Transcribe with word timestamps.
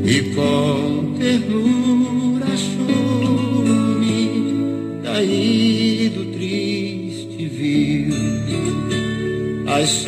e 0.05 0.21
com 0.35 1.15
ternura 1.17 2.45
achou-me 2.53 4.29
caído, 5.03 6.25
triste 6.33 7.47
viu 7.47 8.13
as 9.67 10.05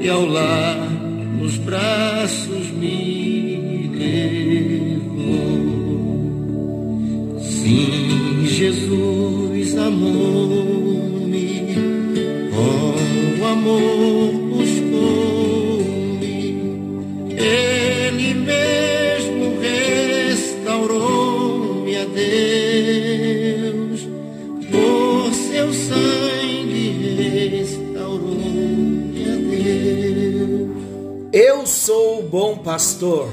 e 0.00 0.08
ao 0.08 0.24
lar 0.24 0.90
nos 1.38 1.58
braços 1.58 2.70
me 2.70 3.90
levou. 3.94 5.10
Sim, 7.40 8.46
Jesus 8.46 9.76
amou-me, 9.76 11.34
com 12.50 13.46
amor 13.46 14.19
pastor. 32.70 33.28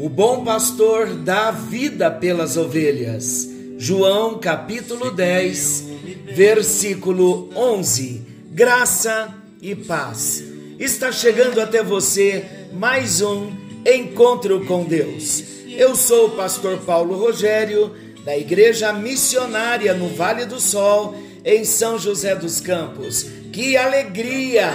O 0.00 0.08
bom 0.08 0.42
pastor 0.42 1.14
dá 1.14 1.52
vida 1.52 2.10
pelas 2.10 2.56
ovelhas. 2.56 3.48
João 3.78 4.36
capítulo 4.40 5.12
10, 5.12 5.84
versículo 6.34 7.50
11. 7.54 8.20
Graça 8.50 9.32
e 9.62 9.76
paz. 9.76 10.42
Está 10.76 11.12
chegando 11.12 11.60
até 11.60 11.84
você 11.84 12.44
mais 12.72 13.22
um 13.22 13.52
encontro 13.86 14.66
com 14.66 14.82
Deus. 14.82 15.44
Eu 15.68 15.94
sou 15.94 16.26
o 16.26 16.30
pastor 16.30 16.78
Paulo 16.78 17.16
Rogério, 17.16 17.94
da 18.24 18.36
Igreja 18.36 18.92
Missionária 18.92 19.94
no 19.94 20.08
Vale 20.08 20.44
do 20.44 20.58
Sol, 20.58 21.14
em 21.44 21.64
São 21.64 21.96
José 21.96 22.34
dos 22.34 22.60
Campos. 22.60 23.24
Que 23.52 23.76
alegria 23.76 24.68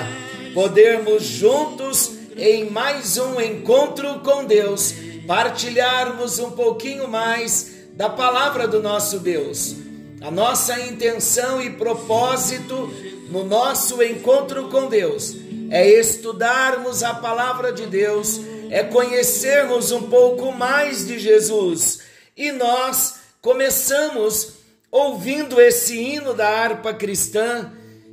podermos 0.53 1.23
juntos 1.23 2.22
em 2.37 2.69
mais 2.69 3.17
um 3.17 3.39
encontro 3.39 4.19
com 4.19 4.45
Deus, 4.45 4.93
partilharmos 5.27 6.39
um 6.39 6.51
pouquinho 6.51 7.07
mais 7.07 7.71
da 7.93 8.09
palavra 8.09 8.67
do 8.67 8.81
nosso 8.81 9.19
Deus. 9.19 9.75
A 10.21 10.31
nossa 10.31 10.79
intenção 10.79 11.61
e 11.61 11.69
propósito 11.71 12.91
no 13.29 13.43
nosso 13.43 14.01
encontro 14.01 14.69
com 14.69 14.87
Deus 14.87 15.35
é 15.69 15.87
estudarmos 15.87 17.03
a 17.03 17.15
palavra 17.15 17.71
de 17.71 17.85
Deus, 17.85 18.39
é 18.69 18.83
conhecermos 18.83 19.91
um 19.91 20.03
pouco 20.03 20.51
mais 20.51 21.05
de 21.05 21.19
Jesus. 21.19 21.99
E 22.35 22.51
nós 22.51 23.15
começamos 23.41 24.53
ouvindo 24.91 25.59
esse 25.59 25.97
hino 25.97 26.33
da 26.33 26.47
harpa 26.47 26.93
cristã 26.93 27.71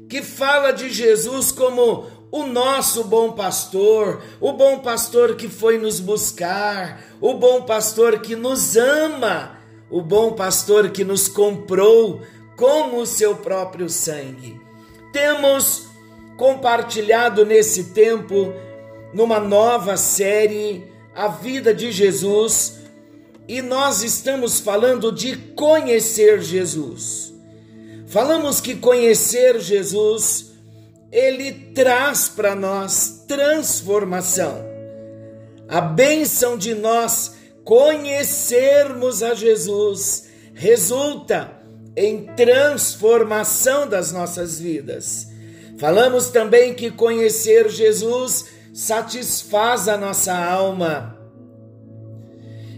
que 0.08 0.22
fala 0.22 0.72
de 0.72 0.90
Jesus 0.90 1.52
como 1.52 2.09
o 2.30 2.44
nosso 2.44 3.04
bom 3.04 3.32
pastor, 3.32 4.22
o 4.40 4.52
bom 4.52 4.78
pastor 4.78 5.36
que 5.36 5.48
foi 5.48 5.78
nos 5.78 5.98
buscar, 5.98 7.02
o 7.20 7.34
bom 7.34 7.62
pastor 7.62 8.20
que 8.20 8.36
nos 8.36 8.76
ama, 8.76 9.58
o 9.90 10.00
bom 10.00 10.32
pastor 10.32 10.90
que 10.90 11.02
nos 11.02 11.26
comprou 11.26 12.20
com 12.56 12.98
o 12.98 13.06
seu 13.06 13.36
próprio 13.36 13.88
sangue. 13.88 14.60
Temos 15.12 15.86
compartilhado 16.36 17.44
nesse 17.44 17.84
tempo, 17.92 18.52
numa 19.12 19.40
nova 19.40 19.96
série, 19.96 20.90
a 21.14 21.26
vida 21.26 21.74
de 21.74 21.90
Jesus 21.90 22.80
e 23.48 23.60
nós 23.60 24.04
estamos 24.04 24.60
falando 24.60 25.10
de 25.10 25.36
conhecer 25.36 26.40
Jesus. 26.40 27.34
Falamos 28.06 28.60
que 28.60 28.76
conhecer 28.76 29.58
Jesus 29.58 30.49
ele 31.10 31.52
traz 31.74 32.28
para 32.28 32.54
nós 32.54 33.24
transformação. 33.26 34.64
A 35.68 35.80
bênção 35.80 36.56
de 36.56 36.74
nós 36.74 37.34
conhecermos 37.64 39.22
a 39.22 39.34
Jesus 39.34 40.28
resulta 40.54 41.52
em 41.96 42.26
transformação 42.34 43.88
das 43.88 44.12
nossas 44.12 44.58
vidas. 44.60 45.28
Falamos 45.78 46.28
também 46.28 46.74
que 46.74 46.90
conhecer 46.90 47.68
Jesus 47.68 48.46
satisfaz 48.72 49.88
a 49.88 49.96
nossa 49.96 50.36
alma. 50.36 51.18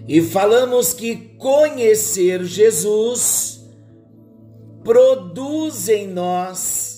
E 0.09 0.20
falamos 0.20 0.93
que 0.93 1.16
conhecer 1.38 2.44
Jesus 2.44 3.60
produz 4.82 5.88
em 5.88 6.09
nós 6.09 6.91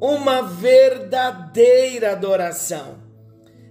uma 0.00 0.42
verdadeira 0.42 2.12
adoração. 2.12 2.98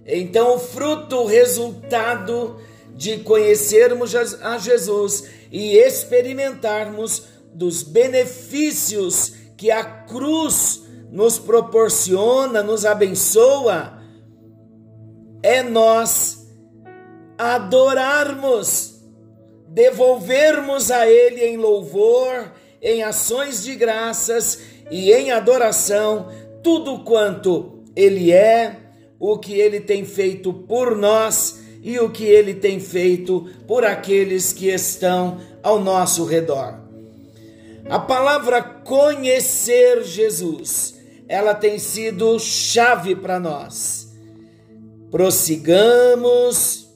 Então, 0.06 0.56
o 0.56 0.58
fruto, 0.58 1.16
o 1.16 1.26
resultado 1.26 2.58
de 2.94 3.18
conhecermos 3.18 4.14
a 4.14 4.58
Jesus 4.58 5.24
e 5.50 5.76
experimentarmos 5.76 7.24
dos 7.52 7.82
benefícios 7.82 9.34
que 9.56 9.70
a 9.70 9.84
cruz 9.84 10.82
nos 11.10 11.38
proporciona, 11.38 12.62
nos 12.62 12.84
abençoa, 12.84 13.98
é 15.42 15.62
nós 15.62 16.46
adorarmos, 17.38 19.00
devolvermos 19.68 20.90
a 20.90 21.08
Ele 21.08 21.44
em 21.44 21.56
louvor, 21.56 22.52
em 22.82 23.02
ações 23.02 23.62
de 23.62 23.74
graças 23.74 24.73
e 24.90 25.12
em 25.12 25.30
adoração 25.30 26.28
tudo 26.62 27.00
quanto 27.00 27.82
Ele 27.94 28.32
é, 28.32 28.76
o 29.18 29.38
que 29.38 29.54
Ele 29.54 29.80
tem 29.80 30.04
feito 30.04 30.52
por 30.52 30.96
nós 30.96 31.62
e 31.82 31.98
o 31.98 32.10
que 32.10 32.24
Ele 32.24 32.54
tem 32.54 32.80
feito 32.80 33.46
por 33.66 33.84
aqueles 33.84 34.52
que 34.52 34.68
estão 34.68 35.38
ao 35.62 35.78
nosso 35.78 36.24
redor. 36.24 36.80
A 37.88 37.98
palavra 37.98 38.62
conhecer 38.62 40.02
Jesus, 40.04 40.94
ela 41.28 41.54
tem 41.54 41.78
sido 41.78 42.38
chave 42.38 43.14
para 43.14 43.38
nós. 43.38 44.10
Prossigamos, 45.10 46.88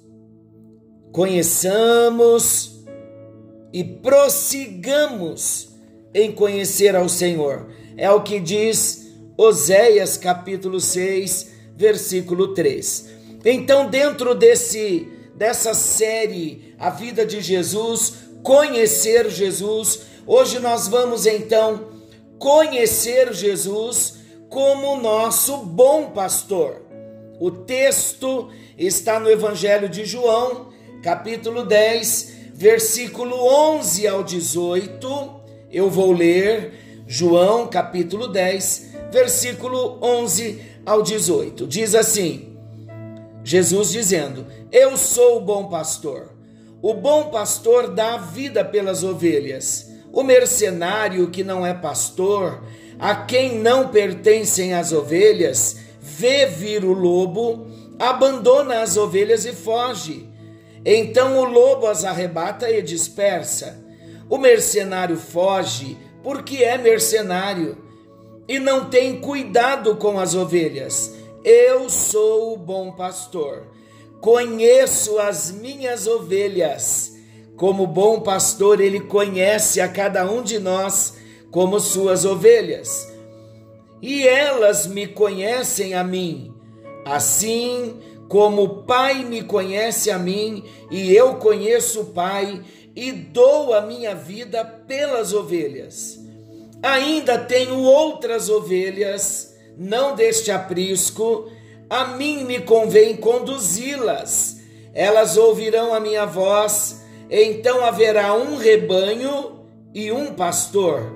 conheçamos 1.13 2.85
e 3.73 3.85
prossigamos 3.85 5.69
em 6.15 6.33
conhecer 6.33 6.97
ao 6.97 7.09
Senhor. 7.09 7.69
É 7.99 8.09
o 8.13 8.23
que 8.23 8.39
diz 8.39 9.09
Oséias 9.37 10.17
capítulo 10.17 10.81
6, 10.81 11.51
versículo 11.77 12.55
3. 12.55 13.09
Então, 13.45 13.91
dentro 13.91 14.37
desse 14.37 15.09
dessa 15.35 15.75
série 15.75 16.75
A 16.79 16.91
Vida 16.91 17.27
de 17.27 17.41
Jesus, 17.41 18.15
conhecer 18.43 19.29
Jesus, 19.29 20.03
hoje 20.25 20.61
nós 20.61 20.87
vamos 20.87 21.27
então 21.27 21.89
conhecer 22.39 23.33
Jesus 23.33 24.15
como 24.49 25.01
nosso 25.01 25.57
bom 25.59 26.11
pastor. 26.11 26.81
O 27.41 27.51
texto 27.51 28.49
está 28.77 29.19
no 29.19 29.29
Evangelho 29.29 29.89
de 29.89 30.05
João, 30.05 30.69
capítulo 31.03 31.65
10, 31.65 32.33
versículo 32.55 33.35
11 33.37 34.07
ao 34.07 34.23
18. 34.23 35.41
Eu 35.71 35.91
vou 35.91 36.13
ler 36.13 36.88
João, 37.11 37.67
capítulo 37.67 38.29
10, 38.29 38.91
versículo 39.11 39.99
11 40.03 40.61
ao 40.85 41.03
18. 41.03 41.67
Diz 41.67 41.95
assim: 41.95 42.55
Jesus 43.43 43.91
dizendo: 43.91 44.47
Eu 44.71 44.95
sou 44.99 45.39
o 45.39 45.41
bom 45.41 45.71
pastor. 45.71 46.35
O 46.83 46.93
bom 46.93 47.31
pastor 47.31 47.95
dá 47.95 48.19
vida 48.19 48.63
pelas 48.63 49.03
ovelhas. 49.03 49.91
O 50.13 50.23
mercenário 50.23 51.31
que 51.31 51.43
não 51.43 51.65
é 51.65 51.73
pastor, 51.73 52.63
a 52.99 53.15
quem 53.15 53.59
não 53.59 53.89
pertencem 53.89 54.75
as 54.75 54.93
ovelhas, 54.93 55.79
vê 55.99 56.45
vir 56.45 56.85
o 56.85 56.93
lobo, 56.93 57.69
abandona 57.99 58.83
as 58.83 58.99
ovelhas 58.99 59.47
e 59.47 59.55
foge. 59.55 60.29
Então 60.85 61.39
o 61.39 61.45
lobo 61.45 61.87
as 61.87 62.05
arrebata 62.05 62.71
e 62.71 62.83
dispersa. 62.83 63.83
O 64.29 64.37
mercenário 64.37 65.17
foge 65.17 65.97
porque 66.23 66.63
é 66.65 66.77
mercenário 66.79 67.79
e 68.49 68.59
não 68.59 68.89
tem 68.89 69.21
cuidado 69.21 69.97
com 69.97 70.19
as 70.19 70.35
ovelhas. 70.35 71.15
Eu 71.45 71.89
sou 71.89 72.55
o 72.55 72.57
bom 72.57 72.93
pastor. 72.93 73.67
Conheço 74.21 75.19
as 75.19 75.51
minhas 75.51 76.07
ovelhas. 76.07 77.17
Como 77.57 77.87
bom 77.87 78.21
pastor, 78.21 78.81
ele 78.81 79.01
conhece 79.01 79.81
a 79.81 79.89
cada 79.89 80.31
um 80.31 80.43
de 80.43 80.59
nós 80.59 81.15
como 81.51 81.79
suas 81.81 82.25
ovelhas. 82.25 83.13
E 84.01 84.27
elas 84.27 84.87
me 84.87 85.07
conhecem 85.07 85.95
a 85.95 86.03
mim. 86.03 86.55
Assim 87.05 88.01
como 88.29 88.63
o 88.63 88.83
Pai 88.85 89.25
me 89.25 89.43
conhece 89.43 90.11
a 90.11 90.19
mim 90.19 90.63
e 90.91 91.15
eu 91.15 91.37
conheço 91.37 92.03
o 92.03 92.07
Pai 92.07 92.63
e 92.99 93.13
dou 93.13 93.73
a 93.75 93.81
minha 93.81 94.13
vida 94.13 94.65
pelas 94.65 95.33
ovelhas. 95.33 96.19
Ainda 96.83 97.39
tenho 97.39 97.81
outras 97.81 98.51
ovelhas, 98.51 99.55
não 99.77 100.17
deste 100.17 100.51
aprisco, 100.51 101.49
a 101.89 102.07
mim 102.07 102.43
me 102.43 102.61
convém 102.61 103.17
conduzi-las. 103.17 104.59
Elas 104.93 105.37
ouvirão 105.37 105.95
a 105.95 106.01
minha 106.01 106.27
voz, 106.27 107.05
então 107.31 107.85
haverá 107.85 108.35
um 108.35 108.57
rebanho 108.57 109.61
e 109.95 110.11
um 110.11 110.35
pastor. 110.35 111.13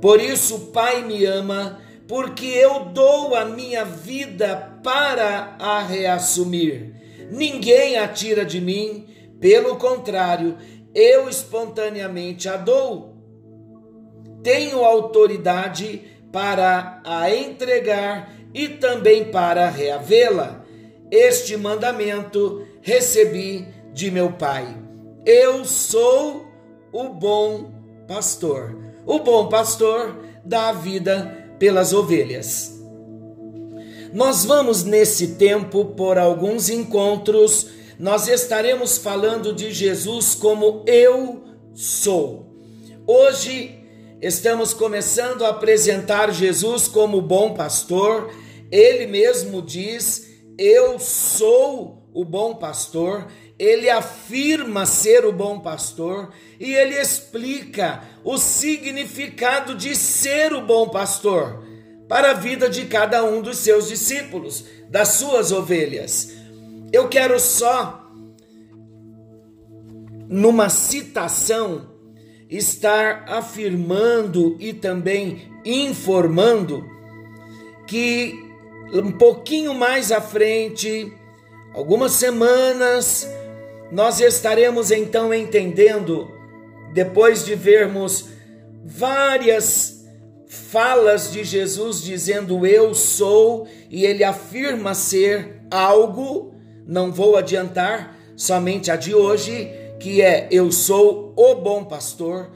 Por 0.00 0.20
isso 0.20 0.56
o 0.56 0.66
Pai 0.72 1.04
me 1.04 1.24
ama, 1.26 1.80
porque 2.08 2.46
eu 2.46 2.86
dou 2.86 3.36
a 3.36 3.44
minha 3.44 3.84
vida 3.84 4.80
para 4.82 5.54
a 5.60 5.80
reassumir. 5.80 6.92
Ninguém 7.30 7.98
a 7.98 8.08
tira 8.08 8.44
de 8.44 8.60
mim, 8.60 9.06
pelo 9.40 9.76
contrário, 9.76 10.56
eu 10.94 11.28
espontaneamente 11.28 12.48
a 12.48 12.56
dou. 12.56 13.16
Tenho 14.42 14.84
autoridade 14.84 16.02
para 16.32 17.00
a 17.04 17.34
entregar 17.34 18.32
e 18.54 18.68
também 18.68 19.24
para 19.30 19.68
reavê-la. 19.68 20.64
Este 21.10 21.56
mandamento 21.56 22.66
recebi 22.80 23.66
de 23.92 24.10
meu 24.10 24.32
Pai. 24.32 24.76
Eu 25.26 25.64
sou 25.64 26.46
o 26.92 27.08
bom 27.08 27.70
pastor. 28.06 28.76
O 29.06 29.18
bom 29.18 29.48
pastor 29.48 30.16
dá 30.44 30.68
a 30.68 30.72
vida 30.72 31.54
pelas 31.58 31.92
ovelhas. 31.92 32.80
Nós 34.12 34.44
vamos 34.44 34.82
nesse 34.82 35.34
tempo 35.34 35.84
por 35.84 36.18
alguns 36.18 36.68
encontros, 36.68 37.68
nós 38.00 38.28
estaremos 38.28 38.96
falando 38.96 39.52
de 39.52 39.70
Jesus 39.70 40.34
como 40.34 40.82
eu 40.86 41.44
sou. 41.74 42.46
Hoje 43.06 43.78
estamos 44.22 44.72
começando 44.72 45.44
a 45.44 45.50
apresentar 45.50 46.32
Jesus 46.32 46.88
como 46.88 47.20
bom 47.20 47.52
pastor. 47.52 48.32
Ele 48.72 49.06
mesmo 49.06 49.60
diz: 49.60 50.30
Eu 50.56 50.98
sou 50.98 52.08
o 52.14 52.24
bom 52.24 52.54
pastor. 52.54 53.26
Ele 53.58 53.90
afirma 53.90 54.86
ser 54.86 55.26
o 55.26 55.32
bom 55.32 55.60
pastor 55.60 56.32
e 56.58 56.74
ele 56.74 56.98
explica 56.98 58.02
o 58.24 58.38
significado 58.38 59.74
de 59.74 59.94
ser 59.94 60.54
o 60.54 60.62
bom 60.62 60.88
pastor 60.88 61.62
para 62.08 62.30
a 62.30 62.34
vida 62.34 62.70
de 62.70 62.86
cada 62.86 63.22
um 63.22 63.42
dos 63.42 63.58
seus 63.58 63.88
discípulos, 63.88 64.64
das 64.88 65.08
suas 65.08 65.52
ovelhas. 65.52 66.39
Eu 66.92 67.08
quero 67.08 67.38
só, 67.38 68.10
numa 70.28 70.68
citação, 70.68 71.88
estar 72.48 73.24
afirmando 73.28 74.56
e 74.58 74.72
também 74.72 75.52
informando 75.64 76.84
que 77.86 78.34
um 78.92 79.12
pouquinho 79.12 79.72
mais 79.72 80.10
à 80.10 80.20
frente, 80.20 81.12
algumas 81.72 82.12
semanas, 82.12 83.28
nós 83.92 84.20
estaremos 84.20 84.90
então 84.90 85.32
entendendo, 85.32 86.28
depois 86.92 87.44
de 87.44 87.54
vermos 87.54 88.28
várias 88.84 90.04
falas 90.48 91.30
de 91.32 91.44
Jesus 91.44 92.02
dizendo 92.02 92.66
eu 92.66 92.92
sou 92.94 93.68
e 93.88 94.04
ele 94.04 94.24
afirma 94.24 94.94
ser 94.94 95.62
algo, 95.70 96.54
não 96.86 97.12
vou 97.12 97.36
adiantar 97.36 98.16
somente 98.36 98.90
a 98.90 98.96
de 98.96 99.14
hoje, 99.14 99.70
que 99.98 100.22
é 100.22 100.48
eu 100.50 100.72
sou 100.72 101.34
o 101.36 101.54
bom 101.56 101.84
pastor. 101.84 102.50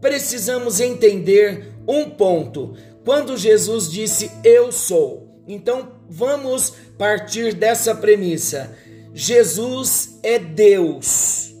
Precisamos 0.00 0.80
entender 0.80 1.72
um 1.88 2.10
ponto. 2.10 2.76
Quando 3.04 3.36
Jesus 3.36 3.90
disse 3.90 4.30
eu 4.44 4.70
sou, 4.70 5.42
então 5.48 5.92
vamos 6.08 6.74
partir 6.98 7.54
dessa 7.54 7.94
premissa. 7.94 8.76
Jesus 9.14 10.18
é 10.22 10.38
Deus. 10.38 11.54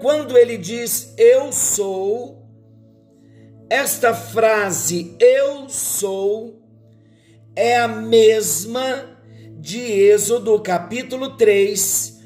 Quando 0.00 0.36
ele 0.36 0.56
diz 0.56 1.14
eu 1.16 1.52
sou, 1.52 2.44
esta 3.70 4.14
frase, 4.14 5.16
eu 5.18 5.68
sou, 5.68 6.62
é 7.56 7.78
a 7.78 7.88
mesma 7.88 9.13
de 9.64 9.80
Êxodo 9.80 10.60
capítulo 10.60 11.38
3, 11.38 12.18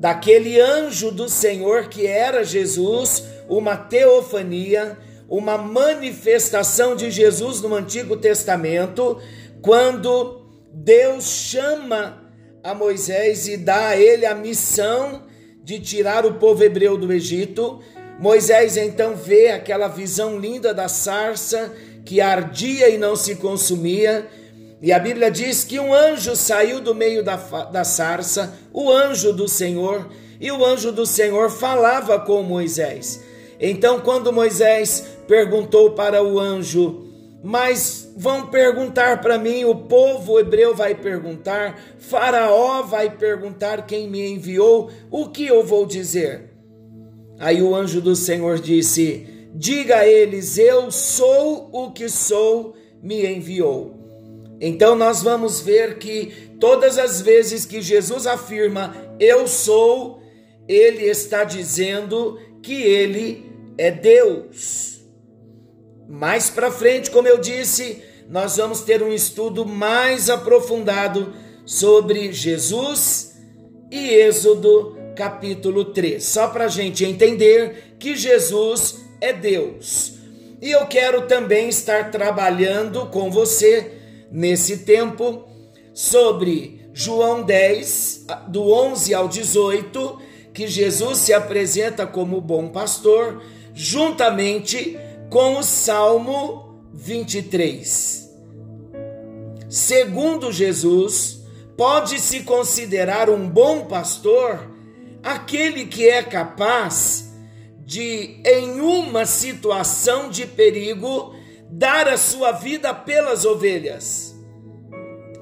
daquele 0.00 0.60
anjo 0.60 1.12
do 1.12 1.28
Senhor 1.28 1.88
que 1.88 2.04
era 2.04 2.42
Jesus, 2.42 3.22
uma 3.48 3.76
teofania, 3.76 4.98
uma 5.28 5.56
manifestação 5.56 6.96
de 6.96 7.12
Jesus 7.12 7.60
no 7.60 7.72
Antigo 7.76 8.16
Testamento, 8.16 9.20
quando 9.62 10.48
Deus 10.72 11.22
chama 11.26 12.24
a 12.60 12.74
Moisés 12.74 13.46
e 13.46 13.56
dá 13.56 13.90
a 13.90 13.96
ele 13.96 14.26
a 14.26 14.34
missão 14.34 15.22
de 15.62 15.78
tirar 15.78 16.26
o 16.26 16.34
povo 16.40 16.64
hebreu 16.64 16.98
do 16.98 17.12
Egito 17.12 17.80
Moisés 18.18 18.76
então 18.76 19.16
vê 19.16 19.50
aquela 19.50 19.88
visão 19.88 20.38
linda 20.38 20.72
da 20.72 20.88
sarça 20.88 21.72
que 22.04 22.20
ardia 22.20 22.88
e 22.88 22.96
não 22.96 23.16
se 23.16 23.36
consumia. 23.36 24.26
E 24.84 24.92
a 24.92 24.98
Bíblia 24.98 25.30
diz 25.30 25.64
que 25.64 25.80
um 25.80 25.94
anjo 25.94 26.36
saiu 26.36 26.78
do 26.78 26.94
meio 26.94 27.24
da, 27.24 27.36
da 27.36 27.84
sarça, 27.84 28.52
o 28.70 28.92
anjo 28.92 29.32
do 29.32 29.48
Senhor, 29.48 30.10
e 30.38 30.52
o 30.52 30.62
anjo 30.62 30.92
do 30.92 31.06
Senhor 31.06 31.48
falava 31.48 32.20
com 32.20 32.42
Moisés. 32.42 33.24
Então, 33.58 34.00
quando 34.00 34.30
Moisés 34.30 35.02
perguntou 35.26 35.92
para 35.92 36.22
o 36.22 36.38
anjo, 36.38 37.02
mas 37.42 38.12
vão 38.14 38.48
perguntar 38.48 39.22
para 39.22 39.38
mim, 39.38 39.64
o 39.64 39.74
povo 39.74 40.38
hebreu 40.38 40.74
vai 40.74 40.94
perguntar, 40.94 41.80
Faraó 41.98 42.82
vai 42.82 43.08
perguntar 43.08 43.86
quem 43.86 44.06
me 44.06 44.32
enviou, 44.32 44.90
o 45.10 45.30
que 45.30 45.46
eu 45.46 45.64
vou 45.64 45.86
dizer? 45.86 46.50
Aí 47.38 47.62
o 47.62 47.74
anjo 47.74 48.02
do 48.02 48.14
Senhor 48.14 48.58
disse: 48.58 49.48
Diga 49.54 50.00
a 50.00 50.06
eles: 50.06 50.58
Eu 50.58 50.90
sou 50.90 51.70
o 51.72 51.90
que 51.90 52.06
sou, 52.06 52.74
me 53.02 53.24
enviou. 53.26 53.93
Então 54.66 54.96
nós 54.96 55.22
vamos 55.22 55.60
ver 55.60 55.98
que 55.98 56.56
todas 56.58 56.96
as 56.96 57.20
vezes 57.20 57.66
que 57.66 57.82
Jesus 57.82 58.26
afirma 58.26 58.96
eu 59.20 59.46
sou, 59.46 60.22
ele 60.66 61.04
está 61.04 61.44
dizendo 61.44 62.40
que 62.62 62.72
ele 62.72 63.44
é 63.76 63.90
Deus. 63.90 65.02
Mais 66.08 66.48
para 66.48 66.70
frente, 66.70 67.10
como 67.10 67.28
eu 67.28 67.36
disse, 67.36 68.02
nós 68.30 68.56
vamos 68.56 68.80
ter 68.80 69.02
um 69.02 69.12
estudo 69.12 69.66
mais 69.66 70.30
aprofundado 70.30 71.34
sobre 71.66 72.32
Jesus 72.32 73.34
e 73.90 74.14
Êxodo 74.14 74.96
capítulo 75.14 75.84
3. 75.84 76.24
Só 76.24 76.48
para 76.48 76.64
a 76.64 76.68
gente 76.68 77.04
entender 77.04 77.96
que 77.98 78.16
Jesus 78.16 78.96
é 79.20 79.30
Deus. 79.30 80.14
E 80.62 80.70
eu 80.70 80.86
quero 80.86 81.26
também 81.26 81.68
estar 81.68 82.10
trabalhando 82.10 83.10
com 83.10 83.30
você 83.30 83.93
nesse 84.34 84.78
tempo 84.78 85.44
sobre 85.94 86.88
João 86.92 87.44
10, 87.44 88.26
do 88.48 88.68
11 88.68 89.14
ao 89.14 89.28
18, 89.28 90.18
que 90.52 90.66
Jesus 90.66 91.18
se 91.18 91.32
apresenta 91.32 92.04
como 92.04 92.40
bom 92.40 92.68
pastor, 92.68 93.40
juntamente 93.72 94.98
com 95.30 95.58
o 95.58 95.62
Salmo 95.62 96.80
23. 96.92 98.28
Segundo 99.68 100.50
Jesus, 100.50 101.44
pode-se 101.76 102.40
considerar 102.40 103.30
um 103.30 103.48
bom 103.48 103.84
pastor 103.84 104.68
aquele 105.22 105.86
que 105.86 106.08
é 106.08 106.22
capaz 106.24 107.32
de, 107.78 108.40
em 108.44 108.80
uma 108.80 109.26
situação 109.26 110.28
de 110.28 110.46
perigo, 110.46 111.33
dar 111.70 112.08
a 112.08 112.16
sua 112.16 112.52
vida 112.52 112.94
pelas 112.94 113.44
ovelhas. 113.44 114.34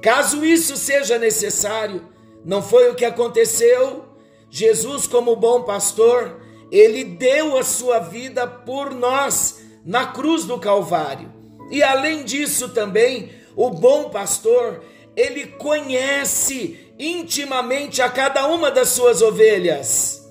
Caso 0.01 0.43
isso 0.43 0.75
seja 0.75 1.17
necessário, 1.17 2.07
não 2.43 2.61
foi 2.61 2.89
o 2.89 2.95
que 2.95 3.05
aconteceu. 3.05 4.05
Jesus, 4.49 5.07
como 5.07 5.35
bom 5.35 5.63
pastor, 5.63 6.41
ele 6.71 7.03
deu 7.03 7.57
a 7.57 7.63
sua 7.63 7.99
vida 7.99 8.45
por 8.45 8.93
nós 8.93 9.61
na 9.85 10.07
cruz 10.07 10.45
do 10.45 10.59
Calvário. 10.59 11.31
E 11.71 11.81
além 11.81 12.23
disso 12.23 12.69
também, 12.69 13.31
o 13.55 13.69
bom 13.69 14.09
pastor, 14.09 14.83
ele 15.15 15.47
conhece 15.47 16.93
intimamente 16.99 18.01
a 18.01 18.09
cada 18.09 18.47
uma 18.47 18.69
das 18.69 18.89
suas 18.89 19.21
ovelhas. 19.21 20.23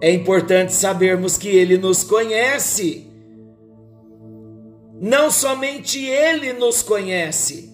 É 0.00 0.10
importante 0.10 0.72
sabermos 0.72 1.38
que 1.38 1.48
ele 1.48 1.78
nos 1.78 2.04
conhece. 2.04 3.03
Não 5.00 5.30
somente 5.30 6.04
ele 6.04 6.52
nos 6.52 6.82
conhece, 6.82 7.70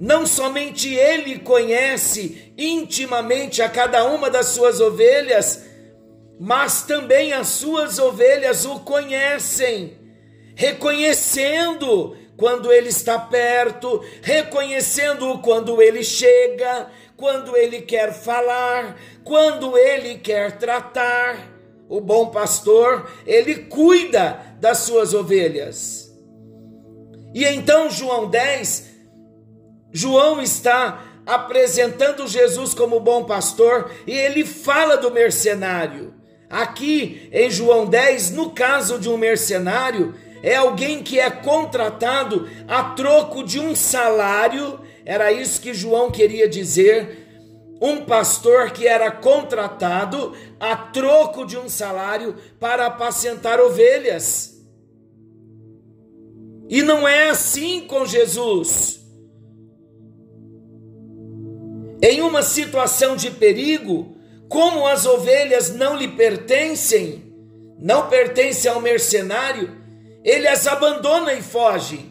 não 0.00 0.26
somente 0.26 0.92
ele 0.92 1.38
conhece 1.38 2.52
intimamente 2.58 3.62
a 3.62 3.68
cada 3.68 4.04
uma 4.04 4.28
das 4.28 4.46
suas 4.48 4.80
ovelhas, 4.80 5.64
mas 6.38 6.82
também 6.82 7.32
as 7.32 7.48
suas 7.48 7.98
ovelhas 7.98 8.64
o 8.64 8.80
conhecem, 8.80 9.96
reconhecendo 10.56 12.16
quando 12.36 12.72
ele 12.72 12.88
está 12.88 13.18
perto, 13.18 14.04
reconhecendo 14.20 15.38
quando 15.38 15.80
ele 15.80 16.02
chega, 16.02 16.88
quando 17.16 17.56
ele 17.56 17.82
quer 17.82 18.12
falar, 18.12 18.96
quando 19.22 19.78
ele 19.78 20.16
quer 20.18 20.58
tratar. 20.58 21.52
O 21.88 22.00
bom 22.00 22.30
pastor, 22.30 23.10
ele 23.26 23.54
cuida 23.54 24.56
das 24.58 24.78
suas 24.78 25.14
ovelhas. 25.14 26.03
E 27.34 27.44
então, 27.44 27.90
João 27.90 28.30
10, 28.30 28.90
João 29.92 30.40
está 30.40 31.02
apresentando 31.26 32.28
Jesus 32.28 32.74
como 32.74 33.00
bom 33.00 33.24
pastor 33.24 33.90
e 34.06 34.12
ele 34.12 34.44
fala 34.44 34.96
do 34.96 35.10
mercenário. 35.10 36.14
Aqui 36.48 37.28
em 37.32 37.50
João 37.50 37.86
10, 37.86 38.30
no 38.30 38.50
caso 38.50 39.00
de 39.00 39.08
um 39.08 39.16
mercenário, 39.16 40.14
é 40.44 40.54
alguém 40.54 41.02
que 41.02 41.18
é 41.18 41.28
contratado 41.28 42.48
a 42.68 42.84
troco 42.90 43.42
de 43.42 43.58
um 43.58 43.74
salário, 43.74 44.78
era 45.04 45.32
isso 45.32 45.60
que 45.60 45.74
João 45.74 46.12
queria 46.12 46.48
dizer. 46.48 47.22
Um 47.80 48.04
pastor 48.04 48.70
que 48.70 48.86
era 48.86 49.10
contratado 49.10 50.36
a 50.60 50.76
troco 50.76 51.44
de 51.44 51.58
um 51.58 51.68
salário 51.68 52.36
para 52.60 52.86
apacentar 52.86 53.60
ovelhas. 53.60 54.53
E 56.68 56.82
não 56.82 57.06
é 57.06 57.30
assim 57.30 57.82
com 57.82 58.06
Jesus. 58.06 59.00
Em 62.02 62.20
uma 62.20 62.42
situação 62.42 63.16
de 63.16 63.30
perigo, 63.30 64.16
como 64.48 64.86
as 64.86 65.06
ovelhas 65.06 65.74
não 65.74 65.96
lhe 65.96 66.08
pertencem, 66.08 67.34
não 67.78 68.08
pertencem 68.08 68.70
ao 68.70 68.80
mercenário, 68.80 69.76
ele 70.22 70.46
as 70.48 70.66
abandona 70.66 71.32
e 71.32 71.42
foge. 71.42 72.10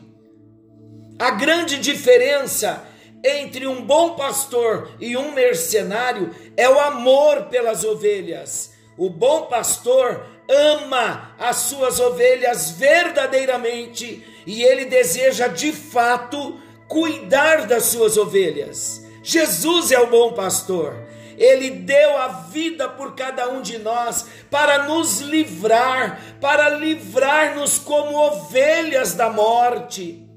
A 1.20 1.32
grande 1.32 1.78
diferença 1.78 2.84
entre 3.24 3.66
um 3.66 3.86
bom 3.86 4.16
pastor 4.16 4.92
e 5.00 5.16
um 5.16 5.32
mercenário 5.32 6.32
é 6.58 6.70
o 6.70 6.80
amor 6.80 7.44
pelas 7.44 7.84
ovelhas. 7.84 8.74
O 8.98 9.10
bom 9.10 9.44
pastor 9.44 10.26
ama 10.50 11.36
as 11.40 11.58
suas 11.58 12.00
ovelhas 12.00 12.72
verdadeiramente 12.72 14.26
e 14.46 14.64
ele 14.64 14.86
deseja 14.86 15.48
de 15.48 15.72
fato 15.72 16.60
cuidar 16.88 17.66
das 17.66 17.86
suas 17.86 18.18
ovelhas. 18.18 19.04
Jesus 19.24 19.92
é 19.92 20.00
o 20.00 20.08
bom 20.08 20.34
pastor. 20.34 20.96
Ele 21.38 21.70
deu 21.72 22.18
a 22.18 22.28
vida 22.28 22.88
por 22.88 23.16
cada 23.16 23.50
um 23.50 23.62
de 23.62 23.80
nós 23.80 24.28
para 24.52 24.88
nos 24.88 25.20
livrar, 25.20 26.38
para 26.40 26.70
livrar-nos 26.70 27.80
como 27.80 28.16
ovelhas 28.16 29.14
da 29.16 29.30
morte. 29.30 30.28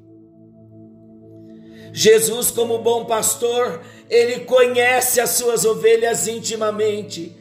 Jesus, 1.92 2.50
como 2.50 2.78
bom 2.78 3.04
pastor, 3.04 3.82
ele 4.08 4.40
conhece 4.40 5.20
as 5.20 5.30
suas 5.30 5.64
ovelhas 5.64 6.28
intimamente. 6.28 7.34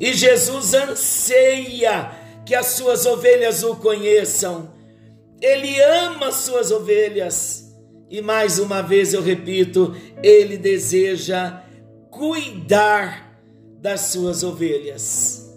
E 0.00 0.12
Jesus 0.12 0.74
anseia 0.74 2.10
que 2.44 2.54
as 2.54 2.66
suas 2.66 3.06
ovelhas 3.06 3.62
o 3.62 3.76
conheçam. 3.76 4.72
Ele 5.40 5.80
ama 5.80 6.28
as 6.28 6.36
suas 6.36 6.70
ovelhas. 6.70 7.72
E 8.10 8.20
mais 8.20 8.58
uma 8.58 8.82
vez 8.82 9.14
eu 9.14 9.22
repito, 9.22 9.94
ele 10.22 10.56
deseja 10.56 11.62
cuidar 12.10 13.38
das 13.80 14.02
suas 14.02 14.42
ovelhas. 14.42 15.50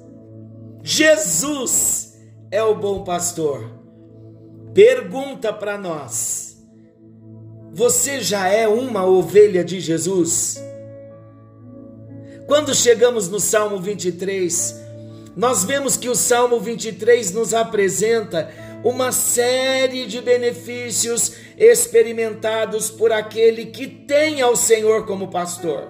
Jesus 0.82 2.18
é 2.50 2.64
o 2.64 2.76
bom 2.76 3.04
pastor. 3.04 3.70
Pergunta 4.74 5.52
para 5.52 5.78
nós: 5.78 6.58
você 7.74 8.22
já 8.22 8.48
é 8.48 8.68
uma 8.68 9.06
ovelha 9.06 9.64
de 9.64 9.80
Jesus? 9.80 10.58
Quando 12.48 12.76
chegamos 12.76 13.28
no 13.28 13.40
Salmo 13.40 13.80
23, 13.80 14.80
nós 15.36 15.64
vemos 15.64 15.98
que 15.98 16.08
o 16.08 16.16
Salmo 16.16 16.60
23 16.60 17.32
nos 17.32 17.56
apresenta 17.56 18.52
uma 18.84 19.12
série 19.12 20.06
de 20.06 20.22
benefícios 20.22 21.34
experimentados 21.58 22.92
por 22.92 23.12
aquele 23.12 23.66
que 23.66 23.88
tem 23.88 24.42
ao 24.42 24.56
Senhor 24.56 25.08
como 25.08 25.32
pastor. 25.32 25.90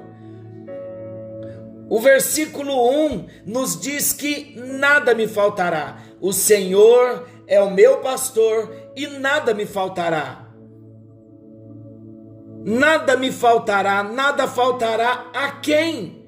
O 1.89 1.99
versículo 1.99 2.73
1 3.05 3.27
nos 3.45 3.79
diz 3.79 4.13
que 4.13 4.55
nada 4.55 5.13
me 5.13 5.27
faltará. 5.27 5.97
O 6.21 6.31
Senhor 6.31 7.27
é 7.47 7.59
o 7.59 7.69
meu 7.69 7.97
pastor 7.97 8.73
e 8.95 9.07
nada 9.07 9.53
me 9.53 9.65
faltará. 9.65 10.47
Nada 12.63 13.17
me 13.17 13.31
faltará, 13.31 14.01
nada 14.03 14.47
faltará 14.47 15.29
a 15.33 15.51
quem? 15.51 16.24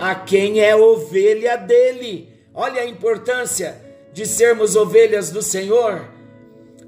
A 0.00 0.14
quem 0.14 0.60
é 0.60 0.74
ovelha 0.74 1.56
dele. 1.56 2.32
Olha 2.54 2.82
a 2.82 2.86
importância 2.86 3.80
de 4.12 4.26
sermos 4.26 4.74
ovelhas 4.74 5.30
do 5.30 5.42
Senhor. 5.42 6.08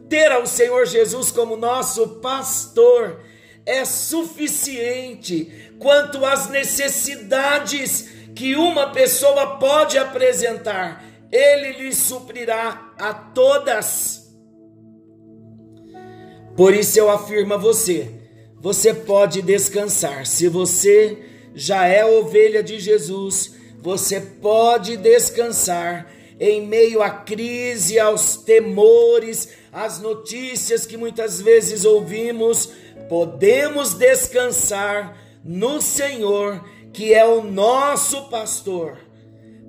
Ter 0.08 0.32
ao 0.32 0.46
Senhor 0.46 0.86
Jesus 0.86 1.30
como 1.30 1.56
nosso 1.56 2.20
pastor 2.20 3.20
é 3.64 3.84
suficiente 3.84 5.72
quanto 5.78 6.24
às 6.24 6.48
necessidades 6.48 8.08
que 8.34 8.56
uma 8.56 8.90
pessoa 8.92 9.58
pode 9.58 9.98
apresentar, 9.98 11.04
ele 11.30 11.72
lhe 11.72 11.94
suprirá 11.94 12.94
a 12.98 13.12
todas. 13.12 14.32
Por 16.56 16.74
isso 16.74 16.98
eu 16.98 17.10
afirmo 17.10 17.54
a 17.54 17.56
você: 17.58 18.10
você 18.60 18.92
pode 18.92 19.42
descansar. 19.42 20.26
Se 20.26 20.48
você 20.48 21.31
já 21.54 21.86
é 21.86 22.04
ovelha 22.04 22.62
de 22.62 22.78
Jesus, 22.78 23.54
você 23.80 24.20
pode 24.20 24.96
descansar 24.96 26.06
em 26.38 26.66
meio 26.66 27.02
à 27.02 27.10
crise, 27.10 27.98
aos 27.98 28.36
temores, 28.36 29.48
às 29.72 30.00
notícias 30.00 30.86
que 30.86 30.96
muitas 30.96 31.40
vezes 31.40 31.84
ouvimos, 31.84 32.70
podemos 33.08 33.94
descansar 33.94 35.16
no 35.44 35.80
Senhor, 35.80 36.64
que 36.92 37.14
é 37.14 37.24
o 37.24 37.42
nosso 37.42 38.28
pastor, 38.28 38.98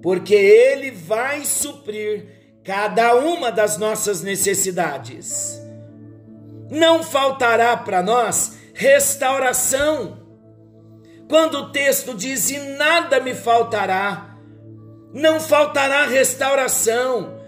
porque 0.01 0.35
ele 0.35 0.91
vai 0.91 1.45
suprir 1.45 2.25
cada 2.63 3.15
uma 3.15 3.51
das 3.51 3.77
nossas 3.77 4.21
necessidades. 4.21 5.59
Não 6.69 7.03
faltará 7.03 7.75
para 7.77 8.01
nós 8.01 8.53
restauração. 8.73 10.22
Quando 11.27 11.55
o 11.55 11.71
texto 11.71 12.13
diz: 12.13 12.49
E 12.49 12.57
nada 12.59 13.19
me 13.19 13.33
faltará, 13.33 14.37
não 15.13 15.39
faltará 15.39 16.05
restauração. 16.05 17.41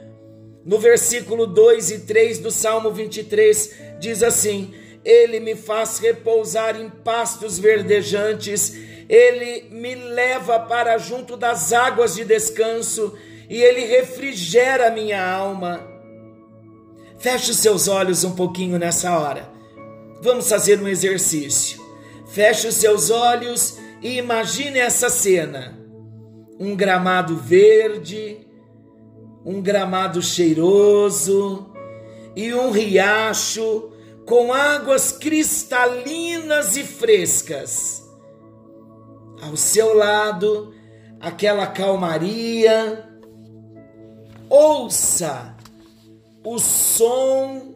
No 0.66 0.80
versículo 0.80 1.46
2 1.46 1.92
e 1.92 2.00
3 2.00 2.40
do 2.40 2.50
Salmo 2.50 2.92
23 2.92 3.76
diz 4.00 4.24
assim: 4.24 4.74
Ele 5.04 5.40
me 5.40 5.56
faz 5.56 6.00
repousar 6.00 6.80
em 6.80 6.90
pastos 6.90 7.60
verdejantes, 7.60 8.76
ele 9.08 9.68
me 9.70 9.94
leva 9.94 10.60
para 10.60 10.98
junto 10.98 11.38
das 11.38 11.72
águas 11.72 12.16
de 12.16 12.26
descanso 12.26 13.16
e 13.48 13.62
ele 13.62 13.86
refrigera 13.86 14.90
minha 14.90 15.24
alma. 15.24 15.88
Feche 17.20 17.52
os 17.52 17.58
seus 17.58 17.88
olhos 17.88 18.24
um 18.24 18.36
pouquinho 18.36 18.80
nessa 18.80 19.18
hora. 19.18 19.50
Vamos 20.22 20.50
fazer 20.50 20.82
um 20.82 20.88
exercício. 20.88 21.85
Feche 22.36 22.68
os 22.68 22.76
seus 22.76 23.10
olhos 23.10 23.78
e 24.02 24.18
imagine 24.18 24.78
essa 24.78 25.10
cena: 25.10 25.74
um 26.60 26.76
gramado 26.76 27.38
verde, 27.38 28.46
um 29.46 29.62
gramado 29.62 30.22
cheiroso 30.22 31.74
e 32.36 32.54
um 32.54 32.72
riacho 32.72 33.90
com 34.26 34.52
águas 34.52 35.14
cristalinas 35.14 36.76
e 36.76 36.84
frescas. 36.84 38.04
Ao 39.42 39.56
seu 39.56 39.96
lado, 39.96 40.74
aquela 41.22 41.68
calmaria. 41.68 43.10
Ouça 44.50 45.56
o 46.44 46.60
som 46.60 47.74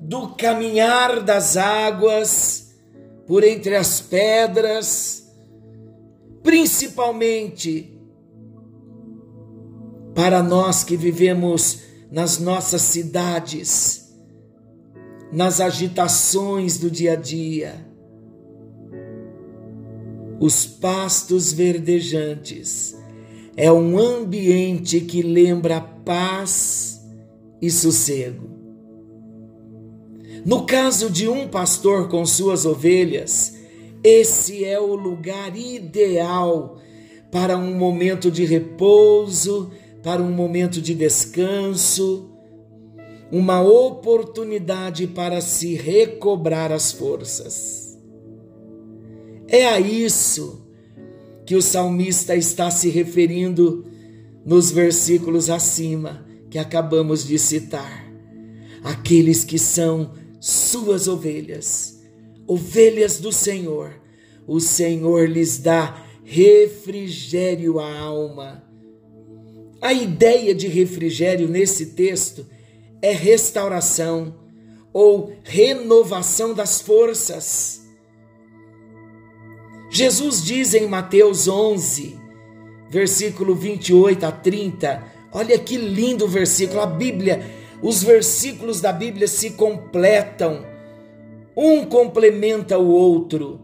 do 0.00 0.28
caminhar 0.28 1.20
das 1.20 1.58
águas 1.58 2.61
por 3.26 3.44
entre 3.44 3.76
as 3.76 4.00
pedras, 4.00 5.26
principalmente 6.42 7.98
para 10.14 10.42
nós 10.42 10.84
que 10.84 10.96
vivemos 10.96 11.80
nas 12.10 12.38
nossas 12.38 12.82
cidades, 12.82 14.12
nas 15.32 15.60
agitações 15.60 16.78
do 16.78 16.90
dia 16.90 17.12
a 17.12 17.16
dia. 17.16 17.86
Os 20.38 20.66
pastos 20.66 21.52
verdejantes 21.52 22.96
é 23.56 23.70
um 23.70 23.98
ambiente 23.98 25.00
que 25.00 25.22
lembra 25.22 25.80
paz 25.80 27.00
e 27.60 27.70
sossego. 27.70 28.61
No 30.44 30.66
caso 30.66 31.08
de 31.08 31.28
um 31.28 31.46
pastor 31.46 32.08
com 32.08 32.26
suas 32.26 32.66
ovelhas, 32.66 33.54
esse 34.02 34.64
é 34.64 34.80
o 34.80 34.96
lugar 34.96 35.56
ideal 35.56 36.78
para 37.30 37.56
um 37.56 37.74
momento 37.76 38.30
de 38.30 38.44
repouso, 38.44 39.70
para 40.02 40.20
um 40.20 40.32
momento 40.32 40.82
de 40.82 40.94
descanso, 40.94 42.28
uma 43.30 43.62
oportunidade 43.62 45.06
para 45.06 45.40
se 45.40 45.74
recobrar 45.74 46.72
as 46.72 46.90
forças. 46.90 47.96
É 49.46 49.66
a 49.66 49.78
isso 49.78 50.66
que 51.46 51.54
o 51.54 51.62
salmista 51.62 52.34
está 52.34 52.70
se 52.70 52.88
referindo 52.88 53.86
nos 54.44 54.70
versículos 54.72 55.48
acima 55.48 56.26
que 56.50 56.58
acabamos 56.58 57.24
de 57.26 57.38
citar. 57.38 58.10
Aqueles 58.82 59.44
que 59.44 59.58
são 59.58 60.10
suas 60.44 61.06
ovelhas, 61.06 62.00
ovelhas 62.48 63.20
do 63.20 63.30
Senhor, 63.30 63.94
o 64.44 64.58
Senhor 64.58 65.28
lhes 65.28 65.58
dá 65.58 66.04
refrigério 66.24 67.78
à 67.78 67.96
alma. 67.96 68.64
A 69.80 69.92
ideia 69.92 70.52
de 70.52 70.66
refrigério 70.66 71.46
nesse 71.46 71.94
texto 71.94 72.44
é 73.00 73.12
restauração 73.12 74.34
ou 74.92 75.32
renovação 75.44 76.52
das 76.52 76.80
forças. 76.80 77.82
Jesus 79.90 80.42
diz 80.42 80.74
em 80.74 80.88
Mateus 80.88 81.46
11, 81.46 82.18
versículo 82.90 83.54
28 83.54 84.26
a 84.26 84.32
30, 84.32 85.04
olha 85.30 85.56
que 85.56 85.76
lindo 85.76 86.26
versículo, 86.26 86.80
a 86.80 86.86
Bíblia 86.86 87.61
os 87.82 88.02
versículos 88.02 88.80
da 88.80 88.92
Bíblia 88.92 89.26
se 89.26 89.50
completam, 89.50 90.64
um 91.56 91.84
complementa 91.84 92.78
o 92.78 92.88
outro. 92.88 93.60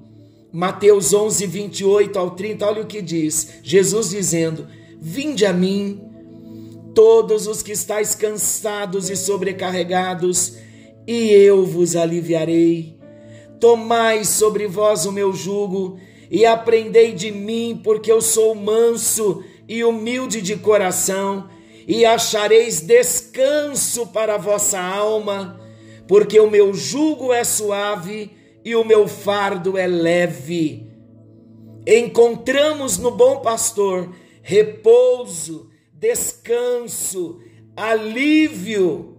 Mateus 0.52 1.14
11, 1.14 1.46
28 1.46 2.18
ao 2.18 2.30
30, 2.32 2.66
olha 2.66 2.82
o 2.82 2.86
que 2.86 3.00
diz: 3.00 3.60
Jesus 3.62 4.10
dizendo: 4.10 4.66
Vinde 5.00 5.46
a 5.46 5.52
mim, 5.52 6.00
todos 6.94 7.46
os 7.46 7.62
que 7.62 7.70
estáis 7.70 8.14
cansados 8.14 9.08
e 9.08 9.16
sobrecarregados, 9.16 10.54
e 11.06 11.30
eu 11.30 11.64
vos 11.64 11.94
aliviarei. 11.94 12.98
Tomai 13.60 14.24
sobre 14.24 14.66
vós 14.66 15.06
o 15.06 15.12
meu 15.12 15.32
jugo 15.32 15.98
e 16.30 16.44
aprendei 16.44 17.12
de 17.12 17.30
mim, 17.30 17.80
porque 17.82 18.10
eu 18.10 18.20
sou 18.20 18.54
manso 18.54 19.44
e 19.68 19.84
humilde 19.84 20.40
de 20.40 20.56
coração 20.56 21.48
e 21.88 22.04
achareis 22.04 22.82
descanso 22.82 24.08
para 24.08 24.34
a 24.34 24.38
vossa 24.38 24.78
alma, 24.78 25.58
porque 26.06 26.38
o 26.38 26.50
meu 26.50 26.74
jugo 26.74 27.32
é 27.32 27.42
suave 27.42 28.30
e 28.62 28.76
o 28.76 28.84
meu 28.84 29.08
fardo 29.08 29.78
é 29.78 29.86
leve. 29.86 30.86
Encontramos 31.86 32.98
no 32.98 33.10
bom 33.10 33.40
pastor 33.40 34.14
repouso, 34.42 35.70
descanso, 35.90 37.40
alívio. 37.74 39.16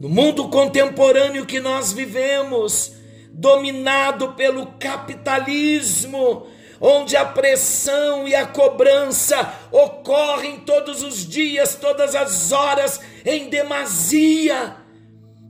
No 0.00 0.08
mundo 0.08 0.48
contemporâneo 0.48 1.46
que 1.46 1.60
nós 1.60 1.92
vivemos, 1.92 2.92
dominado 3.32 4.32
pelo 4.32 4.66
capitalismo, 4.78 6.46
onde 6.80 7.16
a 7.16 7.24
pressão 7.24 8.26
e 8.26 8.34
a 8.34 8.46
cobrança 8.46 9.54
ocorrem 9.70 10.60
todos 10.60 11.02
os 11.02 11.26
dias, 11.26 11.74
todas 11.74 12.14
as 12.14 12.52
horas, 12.52 13.00
em 13.24 13.48
demasia. 13.48 14.76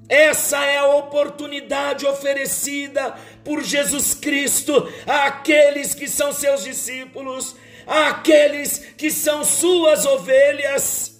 Essa 0.08 0.64
é 0.64 0.78
a 0.78 0.96
oportunidade 0.96 2.06
oferecida 2.06 3.14
por 3.44 3.62
Jesus 3.62 4.14
Cristo 4.14 4.90
àqueles 5.06 5.94
que 5.94 6.08
são 6.08 6.32
seus 6.32 6.64
discípulos, 6.64 7.54
àqueles 7.86 8.78
que 8.96 9.10
são 9.10 9.44
suas 9.44 10.06
ovelhas. 10.06 11.18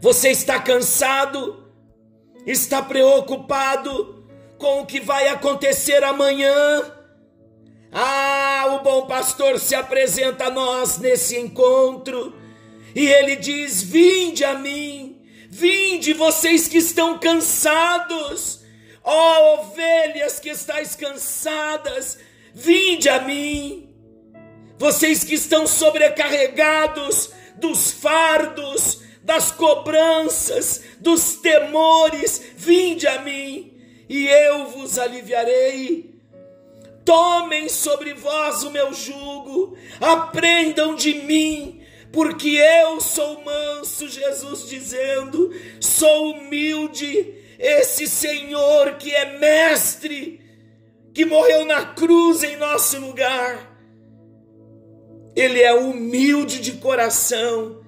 Você 0.00 0.30
está 0.30 0.60
cansado? 0.60 1.64
Está 2.44 2.82
preocupado 2.82 4.26
com 4.58 4.80
o 4.80 4.86
que 4.86 5.00
vai 5.00 5.28
acontecer 5.28 6.02
amanhã? 6.02 6.97
Ah, 7.92 8.78
o 8.78 8.82
bom 8.82 9.06
pastor 9.06 9.58
se 9.58 9.74
apresenta 9.74 10.46
a 10.46 10.50
nós 10.50 10.98
nesse 10.98 11.38
encontro 11.38 12.34
e 12.94 13.06
ele 13.06 13.36
diz: 13.36 13.82
Vinde 13.82 14.44
a 14.44 14.54
mim, 14.54 15.20
vinde 15.48 16.12
vocês 16.12 16.68
que 16.68 16.78
estão 16.78 17.18
cansados, 17.18 18.60
ó 19.02 19.12
oh, 19.12 19.60
ovelhas 19.60 20.38
que 20.38 20.50
estáis 20.50 20.94
cansadas, 20.94 22.18
vinde 22.54 23.08
a 23.08 23.20
mim, 23.20 23.88
vocês 24.76 25.24
que 25.24 25.34
estão 25.34 25.66
sobrecarregados 25.66 27.30
dos 27.56 27.90
fardos, 27.90 29.00
das 29.22 29.50
cobranças, 29.50 30.82
dos 31.00 31.34
temores, 31.34 32.42
vinde 32.56 33.06
a 33.06 33.20
mim 33.22 33.74
e 34.08 34.26
eu 34.26 34.68
vos 34.68 34.98
aliviarei. 34.98 36.07
Tomem 37.08 37.70
sobre 37.70 38.12
vós 38.12 38.62
o 38.64 38.70
meu 38.70 38.92
jugo, 38.92 39.74
aprendam 39.98 40.94
de 40.94 41.14
mim, 41.14 41.80
porque 42.12 42.50
eu 42.50 43.00
sou 43.00 43.42
manso, 43.42 44.06
Jesus 44.06 44.68
dizendo, 44.68 45.50
sou 45.80 46.32
humilde. 46.32 47.34
Esse 47.58 48.06
Senhor 48.06 48.96
que 48.98 49.10
é 49.10 49.38
mestre, 49.38 50.38
que 51.14 51.24
morreu 51.24 51.64
na 51.64 51.82
cruz 51.82 52.42
em 52.42 52.56
nosso 52.56 53.00
lugar, 53.00 53.74
ele 55.34 55.62
é 55.62 55.72
humilde 55.72 56.60
de 56.60 56.72
coração. 56.72 57.80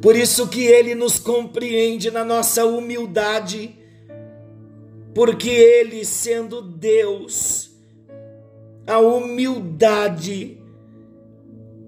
Por 0.00 0.14
isso 0.14 0.46
que 0.46 0.64
ele 0.64 0.94
nos 0.94 1.18
compreende 1.18 2.12
na 2.12 2.24
nossa 2.24 2.64
humildade 2.64 3.76
porque 5.16 5.48
ele, 5.48 6.04
sendo 6.04 6.60
Deus, 6.60 7.70
a 8.86 8.98
humildade 8.98 10.60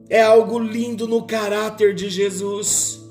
é 0.08 0.22
algo 0.22 0.58
lindo 0.58 1.06
no 1.06 1.26
caráter 1.26 1.94
de 1.94 2.08
Jesus. 2.08 3.04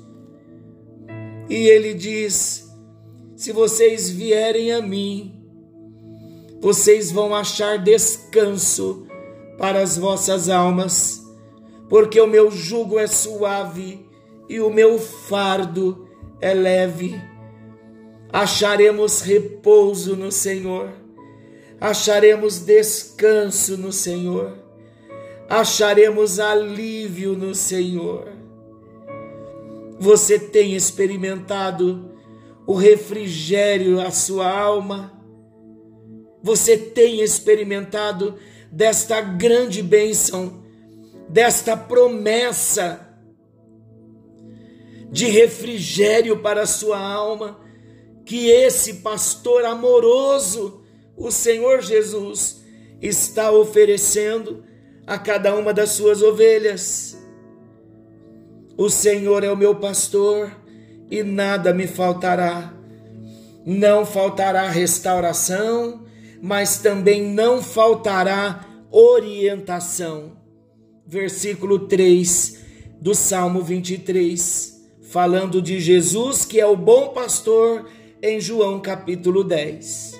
E 1.48 1.54
ele 1.68 1.94
diz: 1.94 2.68
se 3.36 3.52
vocês 3.52 4.10
vierem 4.10 4.72
a 4.72 4.82
mim, 4.82 5.40
vocês 6.60 7.12
vão 7.12 7.32
achar 7.32 7.78
descanso 7.78 9.06
para 9.56 9.80
as 9.80 9.96
vossas 9.96 10.48
almas, 10.48 11.22
porque 11.88 12.20
o 12.20 12.26
meu 12.26 12.50
jugo 12.50 12.98
é 12.98 13.06
suave 13.06 14.04
e 14.48 14.58
o 14.58 14.68
meu 14.68 14.98
fardo 14.98 16.08
é 16.40 16.52
leve 16.52 17.37
acharemos 18.32 19.20
repouso 19.20 20.16
no 20.16 20.30
Senhor, 20.30 20.90
acharemos 21.80 22.60
descanso 22.60 23.76
no 23.76 23.92
Senhor, 23.92 24.58
acharemos 25.48 26.38
alívio 26.38 27.34
no 27.34 27.54
Senhor. 27.54 28.28
Você 29.98 30.38
tem 30.38 30.74
experimentado 30.74 32.12
o 32.66 32.74
refrigério 32.74 34.00
à 34.00 34.10
sua 34.10 34.48
alma? 34.48 35.12
Você 36.42 36.76
tem 36.76 37.20
experimentado 37.20 38.36
desta 38.70 39.20
grande 39.20 39.82
bênção, 39.82 40.62
desta 41.28 41.76
promessa 41.76 43.08
de 45.10 45.26
refrigério 45.26 46.38
para 46.40 46.62
a 46.62 46.66
sua 46.66 47.00
alma? 47.00 47.67
Que 48.28 48.50
esse 48.50 48.96
pastor 48.96 49.64
amoroso, 49.64 50.82
o 51.16 51.30
Senhor 51.30 51.80
Jesus, 51.80 52.62
está 53.00 53.50
oferecendo 53.50 54.62
a 55.06 55.18
cada 55.18 55.56
uma 55.56 55.72
das 55.72 55.92
suas 55.92 56.20
ovelhas. 56.20 57.16
O 58.76 58.90
Senhor 58.90 59.42
é 59.42 59.50
o 59.50 59.56
meu 59.56 59.76
pastor 59.76 60.52
e 61.10 61.22
nada 61.22 61.72
me 61.72 61.86
faltará. 61.86 62.74
Não 63.64 64.04
faltará 64.04 64.68
restauração, 64.68 66.04
mas 66.42 66.76
também 66.80 67.22
não 67.22 67.62
faltará 67.62 68.68
orientação. 68.90 70.36
Versículo 71.06 71.88
3 71.88 72.58
do 73.00 73.14
Salmo 73.14 73.62
23, 73.62 74.82
falando 75.00 75.62
de 75.62 75.80
Jesus, 75.80 76.44
que 76.44 76.60
é 76.60 76.66
o 76.66 76.76
bom 76.76 77.08
pastor, 77.08 77.86
em 78.22 78.40
João 78.40 78.80
capítulo 78.80 79.44
10. 79.44 80.18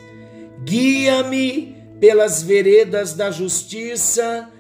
Guia-me 0.64 1.76
pelas 2.00 2.42
veredas 2.42 3.14
da 3.14 3.30
justiça, 3.30 4.50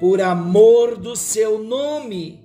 por 0.00 0.20
amor 0.20 0.96
do 0.96 1.14
seu 1.16 1.58
nome. 1.58 2.44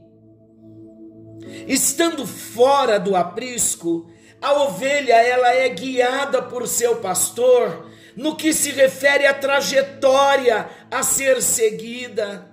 Estando 1.68 2.26
fora 2.26 3.00
do 3.00 3.16
aprisco, 3.16 4.10
a 4.42 4.63
ovelha 4.63 5.16
ela 5.16 5.54
é 5.54 5.70
guiada 5.70 6.42
por 6.42 6.68
seu 6.68 6.98
pastor 6.98 7.88
no 8.16 8.36
que 8.36 8.54
se 8.54 8.72
refere 8.72 9.26
à 9.26 9.34
trajetória 9.34 10.70
a 10.89 11.04
ser 11.04 11.42
seguida. 11.42 12.52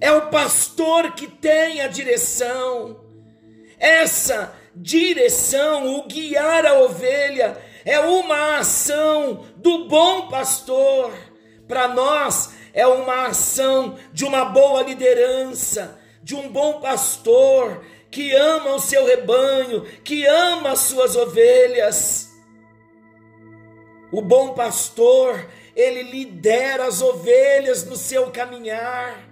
É 0.00 0.12
o 0.12 0.28
pastor 0.28 1.14
que 1.14 1.26
tem 1.26 1.80
a 1.80 1.88
direção. 1.88 3.00
Essa 3.78 4.54
direção, 4.76 5.96
o 5.96 6.06
guiar 6.06 6.66
a 6.66 6.80
ovelha, 6.80 7.56
é 7.84 7.98
uma 7.98 8.58
ação 8.58 9.46
do 9.56 9.86
bom 9.88 10.28
pastor. 10.28 11.12
Para 11.66 11.88
nós, 11.88 12.52
é 12.72 12.86
uma 12.86 13.26
ação 13.26 13.96
de 14.12 14.24
uma 14.24 14.44
boa 14.44 14.82
liderança, 14.82 15.98
de 16.22 16.34
um 16.34 16.48
bom 16.48 16.80
pastor 16.80 17.82
que 18.10 18.32
ama 18.34 18.74
o 18.74 18.80
seu 18.80 19.04
rebanho, 19.04 19.82
que 20.04 20.26
ama 20.26 20.72
as 20.72 20.80
suas 20.80 21.16
ovelhas. 21.16 22.30
O 24.12 24.20
bom 24.20 24.54
pastor, 24.54 25.48
ele 25.74 26.02
lidera 26.02 26.86
as 26.86 27.02
ovelhas 27.02 27.84
no 27.84 27.96
seu 27.96 28.30
caminhar. 28.30 29.26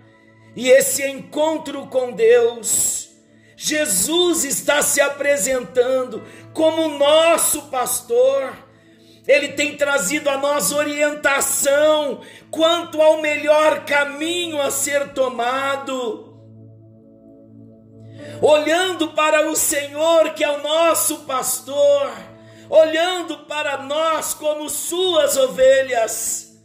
E 0.57 0.69
esse 0.69 1.07
encontro 1.07 1.87
com 1.87 2.13
Deus, 2.13 3.14
Jesus 3.67 4.45
está 4.45 4.83
se 4.83 5.01
apresentando 5.01 6.23
como 6.53 6.99
nosso 6.99 7.63
pastor. 7.71 8.55
Ele 9.27 9.49
tem 9.49 9.75
trazido 9.75 10.29
a 10.29 10.37
nós 10.37 10.71
orientação 10.71 12.21
quanto 12.51 13.01
ao 13.01 13.23
melhor 13.23 13.87
caminho 13.87 14.61
a 14.61 14.71
ser 14.71 15.15
tomado. 15.15 16.37
Olhando 18.43 19.13
para 19.13 19.51
o 19.51 19.57
Senhor, 19.57 20.35
que 20.35 20.45
é 20.45 20.51
o 20.51 20.63
nosso 20.63 21.21
pastor, 21.21 22.13
olhando 22.69 23.47
para 23.47 23.79
nós 23.79 24.35
como 24.35 24.69
suas 24.69 25.39
ovelhas, 25.39 26.63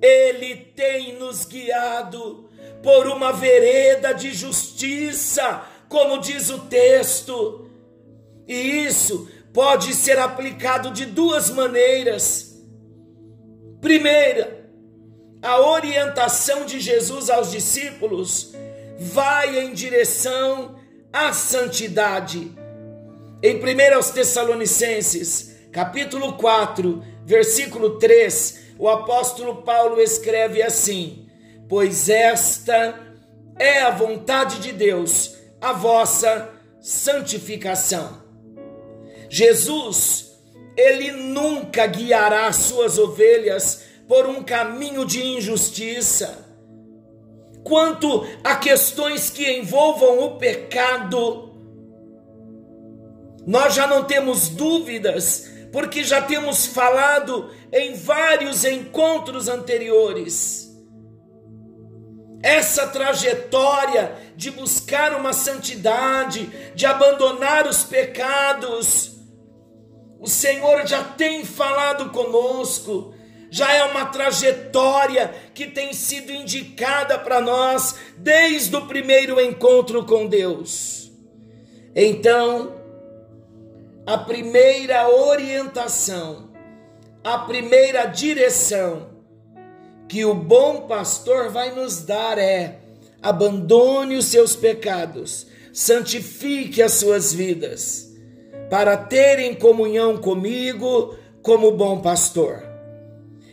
Ele 0.00 0.56
tem 0.56 1.18
nos 1.18 1.44
guiado 1.44 2.48
por 2.82 3.06
uma 3.06 3.32
vereda 3.32 4.14
de 4.14 4.32
justiça, 4.32 5.62
como 5.90 6.20
diz 6.20 6.48
o 6.48 6.60
texto. 6.60 7.68
E 8.48 8.54
isso 8.86 9.28
pode 9.52 9.92
ser 9.92 10.18
aplicado 10.18 10.92
de 10.92 11.04
duas 11.04 11.50
maneiras. 11.50 12.56
Primeira, 13.80 14.70
a 15.42 15.60
orientação 15.60 16.64
de 16.64 16.80
Jesus 16.80 17.28
aos 17.28 17.50
discípulos 17.50 18.54
vai 18.98 19.58
em 19.58 19.74
direção 19.74 20.76
à 21.12 21.32
santidade. 21.32 22.52
Em 23.42 23.56
1 23.56 24.12
Tessalonicenses, 24.14 25.56
capítulo 25.72 26.34
4, 26.34 27.02
versículo 27.24 27.98
3, 27.98 28.74
o 28.78 28.88
apóstolo 28.88 29.62
Paulo 29.62 30.00
escreve 30.00 30.62
assim: 30.62 31.26
pois 31.68 32.08
esta 32.08 33.10
é 33.58 33.80
a 33.80 33.90
vontade 33.90 34.60
de 34.60 34.72
Deus, 34.72 35.39
a 35.60 35.72
vossa 35.72 36.50
santificação. 36.80 38.22
Jesus, 39.28 40.32
ele 40.76 41.12
nunca 41.12 41.86
guiará 41.86 42.46
as 42.46 42.56
suas 42.56 42.98
ovelhas 42.98 43.84
por 44.08 44.26
um 44.26 44.42
caminho 44.42 45.04
de 45.04 45.22
injustiça. 45.22 46.46
Quanto 47.62 48.26
a 48.42 48.56
questões 48.56 49.28
que 49.30 49.48
envolvam 49.50 50.24
o 50.24 50.38
pecado, 50.38 51.50
nós 53.46 53.74
já 53.74 53.86
não 53.86 54.04
temos 54.04 54.48
dúvidas, 54.48 55.48
porque 55.70 56.02
já 56.02 56.22
temos 56.22 56.66
falado 56.66 57.50
em 57.72 57.94
vários 57.94 58.64
encontros 58.64 59.46
anteriores 59.46 60.69
essa 62.42 62.86
trajetória 62.86 64.14
de 64.34 64.50
buscar 64.50 65.14
uma 65.14 65.32
santidade, 65.32 66.46
de 66.74 66.86
abandonar 66.86 67.66
os 67.66 67.84
pecados. 67.84 69.16
O 70.18 70.26
Senhor 70.26 70.86
já 70.86 71.04
tem 71.04 71.44
falado 71.44 72.10
conosco, 72.10 73.14
já 73.50 73.72
é 73.72 73.84
uma 73.84 74.06
trajetória 74.06 75.34
que 75.52 75.66
tem 75.66 75.92
sido 75.92 76.32
indicada 76.32 77.18
para 77.18 77.40
nós 77.40 77.96
desde 78.16 78.74
o 78.76 78.86
primeiro 78.86 79.40
encontro 79.40 80.04
com 80.04 80.26
Deus. 80.26 81.10
Então, 81.94 82.80
a 84.06 84.16
primeira 84.16 85.08
orientação, 85.08 86.50
a 87.22 87.38
primeira 87.38 88.06
direção 88.06 89.09
que 90.10 90.24
o 90.24 90.34
bom 90.34 90.88
pastor 90.88 91.50
vai 91.50 91.72
nos 91.72 92.00
dar 92.00 92.36
é: 92.36 92.80
abandone 93.22 94.16
os 94.16 94.24
seus 94.24 94.56
pecados, 94.56 95.46
santifique 95.72 96.82
as 96.82 96.94
suas 96.94 97.32
vidas, 97.32 98.12
para 98.68 98.96
terem 98.96 99.54
comunhão 99.54 100.16
comigo 100.16 101.14
como 101.42 101.70
bom 101.70 102.00
pastor. 102.00 102.60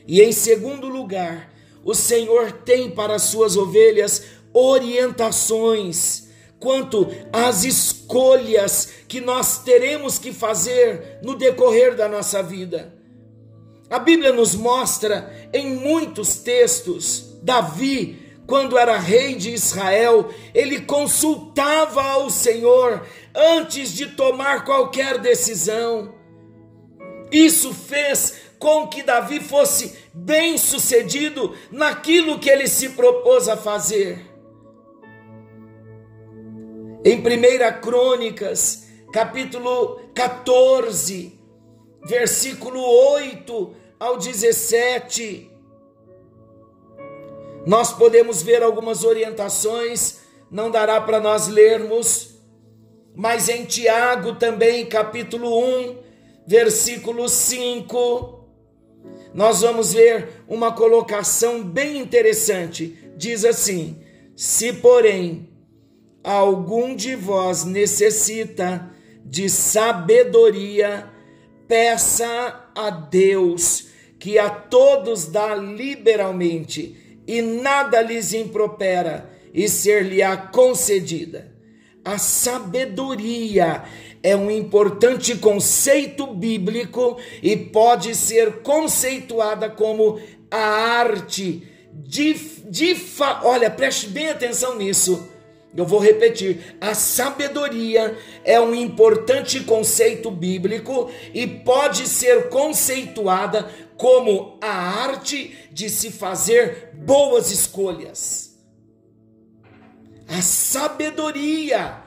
E 0.07 0.19
em 0.19 0.31
segundo 0.31 0.87
lugar, 0.87 1.53
o 1.85 1.93
Senhor 1.93 2.51
tem 2.51 2.89
para 2.89 3.13
as 3.13 3.23
suas 3.23 3.55
ovelhas 3.55 4.23
orientações 4.51 6.27
quanto 6.59 7.07
às 7.31 7.65
escolhas 7.65 8.89
que 9.07 9.21
nós 9.21 9.59
teremos 9.59 10.17
que 10.17 10.33
fazer 10.33 11.19
no 11.21 11.35
decorrer 11.37 11.95
da 11.95 12.09
nossa 12.09 12.41
vida. 12.41 12.96
A 13.89 13.99
Bíblia 13.99 14.33
nos 14.33 14.53
mostra 14.53 15.49
em 15.53 15.75
muitos 15.75 16.35
textos 16.39 17.27
Davi, 17.41 18.19
quando 18.45 18.77
era 18.77 18.97
rei 18.97 19.35
de 19.35 19.51
Israel, 19.51 20.29
ele 20.53 20.81
consultava 20.81 22.03
ao 22.03 22.29
Senhor 22.29 23.05
antes 23.33 23.93
de 23.93 24.07
tomar 24.07 24.65
qualquer 24.65 25.17
decisão. 25.19 26.13
Isso 27.31 27.73
fez 27.73 28.35
com 28.59 28.87
que 28.87 29.03
Davi 29.03 29.39
fosse 29.39 29.97
bem-sucedido 30.13 31.55
naquilo 31.71 32.39
que 32.39 32.49
ele 32.49 32.67
se 32.67 32.89
propôs 32.89 33.47
a 33.47 33.55
fazer. 33.55 34.25
Em 37.05 37.19
1 37.19 37.81
Crônicas, 37.81 38.87
capítulo 39.13 40.01
14, 40.13 41.36
versículo 42.07 42.79
8 42.79 43.75
ao 43.99 44.17
17, 44.17 45.51
nós 47.65 47.91
podemos 47.91 48.41
ver 48.41 48.63
algumas 48.63 49.03
orientações, 49.03 50.19
não 50.49 50.71
dará 50.71 51.01
para 51.01 51.19
nós 51.19 51.49
lermos, 51.49 52.35
mas 53.13 53.49
em 53.49 53.65
Tiago 53.65 54.35
também, 54.35 54.85
capítulo 54.85 55.59
1, 55.89 55.97
versículo 56.47 57.27
5, 57.27 58.45
nós 59.33 59.59
vamos 59.61 59.91
ver 59.91 60.45
uma 60.47 60.71
colocação 60.71 61.61
bem 61.61 61.97
interessante. 61.97 63.11
Diz 63.17 63.43
assim: 63.43 64.01
Se, 64.33 64.71
porém, 64.71 65.49
algum 66.23 66.95
de 66.95 67.15
vós 67.15 67.65
necessita 67.65 68.89
de 69.25 69.49
sabedoria, 69.49 71.16
peça 71.67 72.69
a 72.75 72.89
Deus, 72.89 73.87
que 74.19 74.39
a 74.39 74.49
todos 74.49 75.25
dá 75.25 75.55
liberalmente, 75.55 76.95
e 77.27 77.41
nada 77.41 78.01
lhes 78.01 78.33
impropera, 78.33 79.29
e 79.53 79.67
ser-lhe-á 79.67 80.37
concedida. 80.37 81.51
A 82.03 82.17
sabedoria 82.17 83.83
é 84.23 84.35
um 84.35 84.49
importante 84.49 85.35
conceito 85.35 86.27
bíblico 86.27 87.17
e 87.41 87.55
pode 87.55 88.15
ser 88.15 88.61
conceituada 88.61 89.69
como 89.69 90.19
a 90.49 90.57
arte 90.57 91.67
de, 91.91 92.33
de 92.69 92.95
olha, 93.43 93.69
preste 93.69 94.07
bem 94.07 94.29
atenção 94.29 94.77
nisso, 94.77 95.27
Eu 95.77 95.85
vou 95.85 95.99
repetir: 95.99 96.75
a 96.81 96.95
sabedoria 96.95 98.17
é 98.43 98.59
um 98.59 98.73
importante 98.73 99.63
conceito 99.63 100.31
bíblico 100.31 101.11
e 101.35 101.45
pode 101.45 102.07
ser 102.07 102.49
conceituada 102.49 103.69
como 103.95 104.57
a 104.59 104.71
arte 104.71 105.69
de 105.71 105.87
se 105.87 106.09
fazer 106.09 106.93
boas 106.95 107.51
escolhas. 107.51 108.57
A 110.27 110.41
sabedoria 110.41 112.03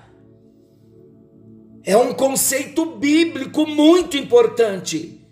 é 1.85 1.97
um 1.97 2.13
conceito 2.13 2.85
bíblico 2.85 3.67
muito 3.67 4.17
importante 4.17 5.25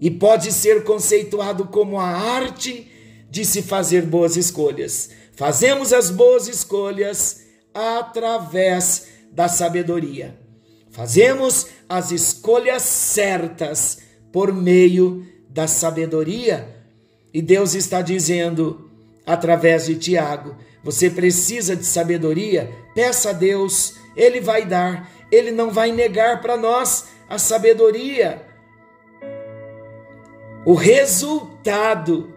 e 0.00 0.10
pode 0.12 0.52
ser 0.52 0.84
conceituado 0.84 1.66
como 1.66 1.98
a 1.98 2.06
arte 2.06 2.88
de 3.28 3.44
se 3.44 3.62
fazer 3.62 4.02
boas 4.02 4.36
escolhas. 4.36 5.10
Fazemos 5.40 5.94
as 5.94 6.10
boas 6.10 6.48
escolhas 6.48 7.46
através 7.72 9.06
da 9.32 9.48
sabedoria. 9.48 10.38
Fazemos 10.90 11.66
as 11.88 12.10
escolhas 12.10 12.82
certas 12.82 14.00
por 14.30 14.52
meio 14.52 15.26
da 15.48 15.66
sabedoria. 15.66 16.68
E 17.32 17.40
Deus 17.40 17.72
está 17.72 18.02
dizendo 18.02 18.90
através 19.26 19.86
de 19.86 19.94
Tiago: 19.94 20.56
você 20.84 21.08
precisa 21.08 21.74
de 21.74 21.86
sabedoria? 21.86 22.70
Peça 22.94 23.30
a 23.30 23.32
Deus, 23.32 23.94
Ele 24.14 24.42
vai 24.42 24.66
dar, 24.66 25.10
Ele 25.32 25.50
não 25.50 25.70
vai 25.70 25.90
negar 25.90 26.42
para 26.42 26.58
nós 26.58 27.06
a 27.30 27.38
sabedoria. 27.38 28.44
O 30.66 30.74
resultado 30.74 32.30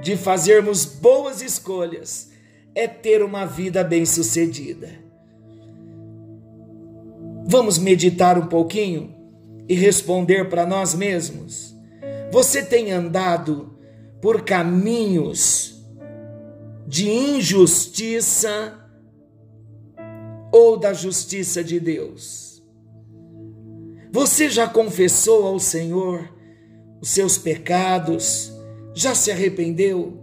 de 0.00 0.16
fazermos 0.16 0.84
boas 0.84 1.42
escolhas 1.42 2.30
é 2.74 2.86
ter 2.86 3.22
uma 3.22 3.44
vida 3.44 3.84
bem-sucedida. 3.84 4.88
Vamos 7.46 7.78
meditar 7.78 8.38
um 8.38 8.46
pouquinho 8.46 9.14
e 9.68 9.74
responder 9.74 10.48
para 10.48 10.64
nós 10.66 10.94
mesmos. 10.94 11.74
Você 12.30 12.62
tem 12.62 12.92
andado 12.92 13.76
por 14.20 14.42
caminhos 14.42 15.84
de 16.86 17.08
injustiça 17.08 18.78
ou 20.52 20.76
da 20.76 20.92
justiça 20.92 21.62
de 21.62 21.80
Deus? 21.80 22.62
Você 24.12 24.48
já 24.48 24.68
confessou 24.68 25.46
ao 25.46 25.58
Senhor 25.60 26.32
os 27.00 27.10
seus 27.10 27.38
pecados? 27.38 28.52
Já 28.94 29.14
se 29.14 29.30
arrependeu? 29.30 30.18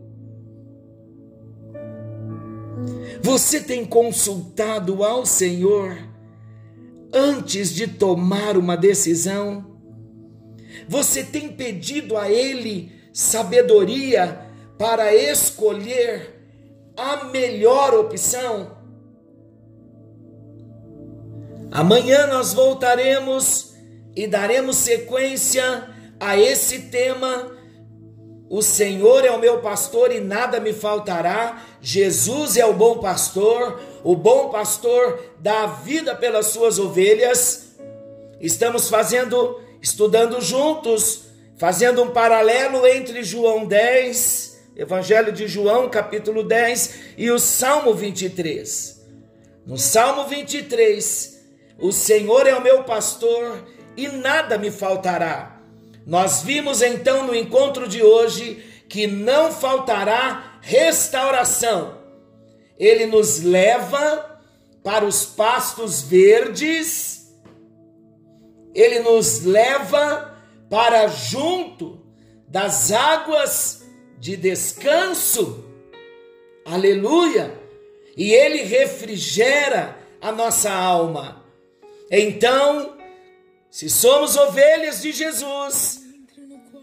Você 3.21 3.59
tem 3.59 3.85
consultado 3.85 5.03
ao 5.03 5.25
Senhor 5.25 5.97
antes 7.13 7.73
de 7.73 7.87
tomar 7.87 8.57
uma 8.57 8.75
decisão? 8.75 9.77
Você 10.87 11.23
tem 11.23 11.49
pedido 11.49 12.15
a 12.17 12.29
Ele 12.29 12.91
sabedoria 13.11 14.39
para 14.77 15.13
escolher 15.15 16.35
a 16.95 17.25
melhor 17.25 17.93
opção? 17.95 18.77
Amanhã 21.71 22.27
nós 22.27 22.53
voltaremos 22.53 23.73
e 24.15 24.25
daremos 24.27 24.77
sequência 24.77 25.89
a 26.19 26.37
esse 26.37 26.83
tema 26.83 27.56
o 28.49 28.61
Senhor 28.61 29.25
é 29.25 29.31
o 29.31 29.39
meu 29.39 29.59
pastor 29.59 30.11
e 30.11 30.21
nada 30.21 30.59
me 30.59 30.71
faltará. 30.71 31.65
Jesus 31.81 32.55
é 32.55 32.65
o 32.65 32.73
bom 32.73 32.99
pastor. 32.99 33.81
O 34.03 34.15
bom 34.15 34.49
pastor 34.49 35.21
dá 35.39 35.63
a 35.63 35.67
vida 35.67 36.15
pelas 36.15 36.47
suas 36.47 36.79
ovelhas. 36.79 37.75
Estamos 38.39 38.87
fazendo, 38.87 39.59
estudando 39.81 40.39
juntos, 40.39 41.23
fazendo 41.57 42.01
um 42.01 42.11
paralelo 42.11 42.87
entre 42.87 43.21
João 43.21 43.65
10, 43.65 44.59
Evangelho 44.77 45.33
de 45.33 45.45
João, 45.45 45.89
capítulo 45.89 46.41
10, 46.41 46.99
e 47.17 47.29
o 47.29 47.39
Salmo 47.39 47.93
23. 47.93 49.05
No 49.65 49.77
Salmo 49.77 50.25
23, 50.25 51.45
o 51.79 51.91
Senhor 51.91 52.47
é 52.47 52.55
o 52.55 52.63
meu 52.63 52.83
pastor 52.83 53.67
e 53.97 54.07
nada 54.07 54.57
me 54.57 54.71
faltará. 54.71 55.56
Nós 56.07 56.41
vimos 56.41 56.81
então 56.81 57.27
no 57.27 57.35
encontro 57.35 57.85
de 57.85 58.01
hoje 58.01 58.63
que 58.87 59.05
não 59.05 59.51
faltará 59.51 60.57
restauração. 60.61 61.97
Ele 62.79 63.05
nos 63.05 63.43
leva 63.43 64.39
para 64.81 65.03
os 65.03 65.25
pastos 65.25 66.01
verdes, 66.01 67.29
ele 68.73 69.01
nos 69.01 69.43
leva 69.43 70.33
para 70.69 71.07
junto 71.07 71.99
das 72.47 72.89
águas 72.93 73.83
de 74.17 74.37
descanso. 74.37 75.65
Aleluia! 76.63 77.53
E 78.15 78.31
ele 78.31 78.63
refrigera 78.63 79.97
a 80.21 80.31
nossa 80.31 80.71
alma. 80.71 81.43
Então, 82.09 82.96
se 83.69 83.89
somos 83.89 84.35
ovelhas 84.35 85.01
de 85.01 85.11
Jesus, 85.11 86.01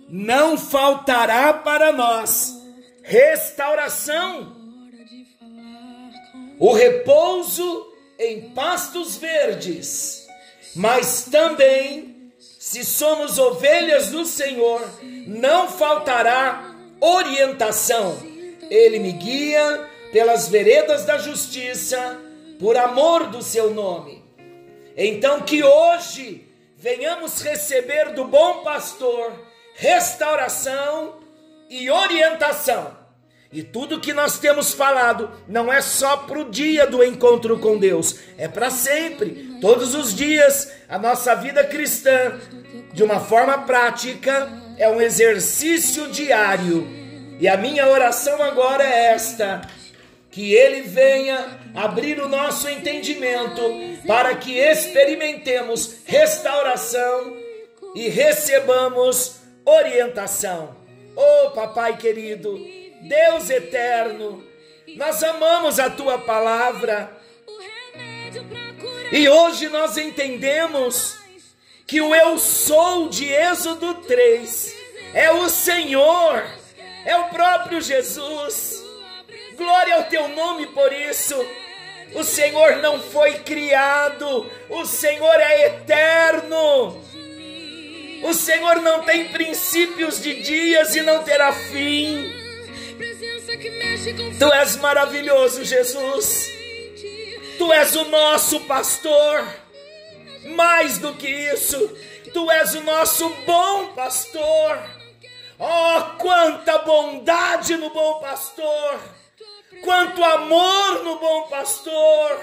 não 0.09 0.57
faltará 0.57 1.53
para 1.53 1.93
nós 1.93 2.63
restauração, 3.03 4.57
o 6.59 6.73
repouso 6.73 7.93
em 8.19 8.51
pastos 8.51 9.17
verdes, 9.17 10.27
mas 10.75 11.27
também, 11.31 12.33
se 12.39 12.85
somos 12.85 13.39
ovelhas 13.39 14.11
do 14.11 14.25
Senhor, 14.25 14.81
não 15.27 15.69
faltará 15.69 16.75
orientação. 17.01 18.17
Ele 18.71 18.99
me 18.99 19.13
guia 19.13 19.91
pelas 20.11 20.49
veredas 20.49 21.05
da 21.05 21.19
justiça, 21.19 22.19
por 22.59 22.77
amor 22.77 23.27
do 23.27 23.43
seu 23.43 23.75
nome. 23.75 24.25
Então, 24.97 25.43
que 25.43 25.63
hoje 25.63 26.49
venhamos 26.85 27.41
receber 27.41 28.13
do 28.13 28.27
bom 28.27 28.63
pastor 28.63 29.33
restauração 29.75 31.15
e 31.71 31.91
orientação. 31.91 32.95
E 33.51 33.63
tudo 33.63 34.03
que 34.03 34.13
nós 34.13 34.39
temos 34.39 34.75
falado 34.75 35.31
não 35.49 35.73
é 35.73 35.81
só 35.81 36.19
para 36.19 36.39
o 36.39 36.51
dia 36.51 36.87
do 36.87 37.03
encontro 37.03 37.59
com 37.59 37.79
Deus, 37.79 38.17
é 38.37 38.47
para 38.49 38.69
sempre, 38.71 39.57
todos 39.63 39.95
os 39.95 40.15
dias. 40.15 40.73
A 40.87 40.99
nossa 40.99 41.35
vida 41.35 41.65
cristã, 41.65 42.39
de 42.93 43.03
uma 43.03 43.19
forma 43.19 43.57
prática, 43.63 44.53
é 44.77 44.87
um 44.87 45.01
exercício 45.01 46.09
diário. 46.09 46.87
E 47.41 47.49
a 47.49 47.57
minha 47.57 47.89
oração 47.89 48.43
agora 48.43 48.85
é 48.85 49.13
esta: 49.13 49.63
que 50.35 50.53
Ele 50.53 50.83
venha 50.83 51.61
abrir 51.77 52.19
o 52.19 52.29
nosso 52.29 52.69
entendimento 52.69 53.63
para 54.05 54.35
que 54.35 54.59
experimentemos 54.59 55.99
restauração 56.05 57.37
e 57.95 58.09
recebamos 58.09 59.37
orientação. 59.65 60.77
Oh, 61.15 61.51
papai 61.51 61.97
querido, 61.99 62.59
Deus 63.03 63.49
eterno, 63.49 64.45
nós 64.97 65.23
amamos 65.23 65.79
a 65.79 65.89
tua 65.89 66.19
palavra. 66.19 67.17
E 69.13 69.29
hoje 69.29 69.69
nós 69.69 69.97
entendemos 69.97 71.17
que 71.87 72.01
o 72.01 72.13
eu 72.13 72.39
sou 72.39 73.09
de 73.09 73.33
Êxodo 73.33 73.95
3 74.03 74.75
é 75.15 75.31
o 75.31 75.49
Senhor, 75.49 76.45
é 77.05 77.17
o 77.17 77.29
próprio 77.29 77.81
Jesus. 77.81 78.84
Glória 79.57 79.97
ao 79.97 80.05
teu 80.05 80.29
nome 80.29 80.67
por 80.69 80.93
isso. 80.93 81.35
O 82.15 82.23
Senhor 82.23 82.77
não 82.77 83.01
foi 83.01 83.39
criado, 83.41 84.51
o 84.69 84.85
Senhor 84.85 85.35
é 85.41 85.67
eterno. 85.67 87.03
O 88.23 88.33
Senhor 88.33 88.77
não 88.81 89.03
tem 89.03 89.29
princípios 89.29 90.23
de 90.23 90.43
dias 90.43 90.95
e 90.95 91.03
não 91.03 91.23
terá 91.23 91.53
fim. 91.53 92.33
Tu 94.39 94.53
és 94.53 94.77
maravilhoso, 94.77 95.65
Jesus. 95.65 96.51
Tu 97.59 97.73
és 97.73 97.95
o 97.97 98.05
nosso 98.05 98.61
pastor. 98.61 99.47
Mais 100.57 100.99
do 100.99 101.15
que 101.15 101.29
isso, 101.29 101.97
tu 102.33 102.51
és 102.51 102.75
o 102.75 102.83
nosso 102.83 103.29
bom 103.47 103.89
pastor. 103.95 104.79
Oh, 105.59 106.19
quanta 106.19 106.79
bondade 106.79 107.77
no 107.77 107.91
bom 107.91 108.21
pastor! 108.21 109.01
Quanto 109.85 110.25
amor 110.25 111.05
no 111.05 111.19
bom 111.19 111.43
pastor. 111.49 112.41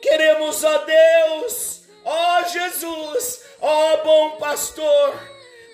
Queremos, 0.00 0.64
ó 0.64 0.78
Deus, 0.78 1.82
ó 2.04 2.42
Jesus, 2.44 3.44
ó 3.60 3.98
bom 3.98 4.30
pastor, 4.38 5.20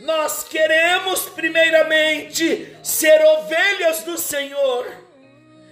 nós 0.01 0.43
queremos 0.43 1.29
primeiramente 1.31 2.77
ser 2.83 3.25
ovelhas 3.25 4.03
do 4.03 4.19
Senhor. 4.19 4.93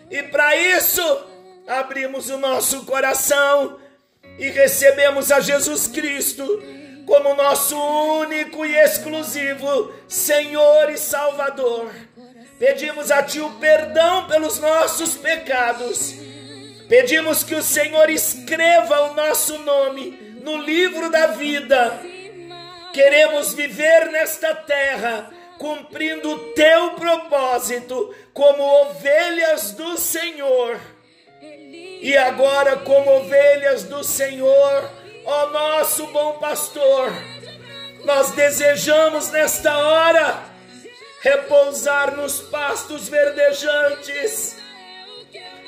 E 0.09 0.23
para 0.23 0.57
isso, 0.57 1.27
abrimos 1.67 2.31
o 2.31 2.39
nosso 2.39 2.85
coração 2.85 3.81
e 4.39 4.49
recebemos 4.51 5.33
a 5.33 5.41
Jesus 5.41 5.89
Cristo 5.89 6.63
como 7.05 7.35
nosso 7.35 7.77
único 7.77 8.65
e 8.65 8.77
exclusivo 8.77 9.93
Senhor 10.09 10.89
e 10.91 10.97
Salvador. 10.97 11.91
Pedimos 12.59 13.11
a 13.11 13.23
Ti 13.23 13.41
o 13.41 13.51
perdão 13.53 14.29
pelos 14.29 14.59
nossos 14.59 15.17
pecados. 15.17 16.15
Pedimos 16.89 17.43
que 17.43 17.55
o 17.55 17.63
Senhor 17.63 18.09
escreva 18.11 19.11
o 19.11 19.15
nosso 19.15 19.59
nome 19.59 20.39
no 20.43 20.59
livro 20.59 21.11
da 21.11 21.29
vida. 21.29 22.01
Queremos 22.93 23.55
viver 23.55 24.11
nesta 24.13 24.55
terra 24.55 25.31
cumprindo 25.59 26.31
o 26.31 26.39
teu 26.53 26.93
propósito 26.93 28.15
como 28.33 28.63
ovelhas 28.63 29.73
do 29.73 29.97
Senhor. 29.99 30.79
E 31.41 32.17
agora, 32.17 32.77
como 32.77 33.11
ovelhas 33.17 33.85
do 33.85 34.05
Senhor, 34.05 34.91
ó 35.25 35.47
nosso 35.47 36.07
bom 36.09 36.35
pastor, 36.35 37.11
nós 38.05 38.31
desejamos 38.33 39.31
nesta 39.31 39.77
hora 39.77 40.54
repousar 41.25 42.15
nos 42.15 42.43
pastos 42.43 43.09
verdejantes. 43.09 44.57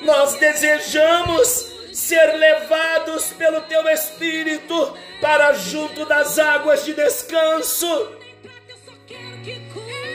Nós 0.03 0.35
desejamos 0.35 1.65
ser 1.91 2.37
levados 2.37 3.29
pelo 3.33 3.61
teu 3.61 3.89
Espírito 3.89 4.95
para 5.19 5.53
junto 5.53 6.05
das 6.05 6.37
águas 6.37 6.85
de 6.85 6.93
descanso. 6.93 8.11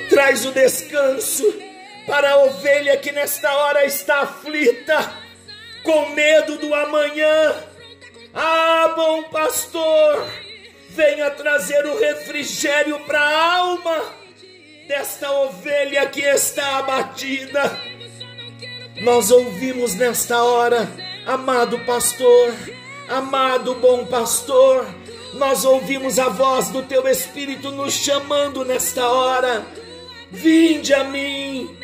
Traz 0.09 0.46
o 0.46 0.52
descanso 0.52 1.52
para 2.07 2.31
a 2.31 2.44
ovelha 2.44 2.96
que 2.98 3.11
nesta 3.11 3.52
hora 3.52 3.85
está 3.85 4.20
aflita, 4.20 5.12
com 5.83 6.11
medo 6.11 6.57
do 6.59 6.72
amanhã. 6.72 7.57
Ah, 8.33 8.92
bom 8.94 9.24
pastor, 9.24 10.24
venha 10.90 11.33
trazer 11.33 11.85
o 11.85 11.98
refrigério 11.98 13.00
para 13.00 13.18
a 13.18 13.57
alma 13.57 14.21
desta 14.92 15.33
ovelha 15.33 16.05
que 16.05 16.20
está 16.20 16.76
abatida. 16.76 17.62
Nós 19.00 19.31
ouvimos 19.31 19.94
nesta 19.94 20.44
hora, 20.44 20.87
amado 21.26 21.78
pastor, 21.87 22.52
amado 23.09 23.74
bom 23.76 24.05
pastor, 24.05 24.87
nós 25.33 25.64
ouvimos 25.64 26.18
a 26.18 26.28
voz 26.28 26.68
do 26.68 26.83
teu 26.83 27.09
Espírito 27.09 27.70
nos 27.70 27.94
chamando 27.94 28.66
nesta 28.66 29.09
hora. 29.09 29.64
Vinde 30.31 30.92
a 30.92 31.05
mim, 31.05 31.74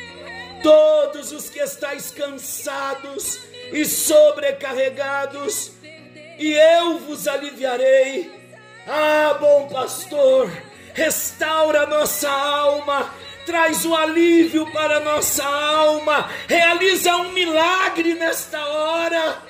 todos 0.62 1.32
os 1.32 1.48
que 1.48 1.60
estáis 1.60 2.10
cansados 2.10 3.40
e 3.72 3.86
sobrecarregados, 3.86 5.72
e 6.38 6.52
eu 6.52 6.98
vos 6.98 7.26
aliviarei. 7.26 8.30
Ah, 8.86 9.34
bom 9.40 9.66
pastor, 9.68 10.50
restaura 10.98 11.86
nossa 11.86 12.28
alma, 12.28 13.14
traz 13.46 13.86
o 13.86 13.94
alívio 13.94 14.68
para 14.72 14.98
nossa 14.98 15.44
alma, 15.44 16.28
realiza 16.48 17.14
um 17.16 17.32
milagre 17.32 18.14
nesta 18.14 18.60
hora. 18.66 19.42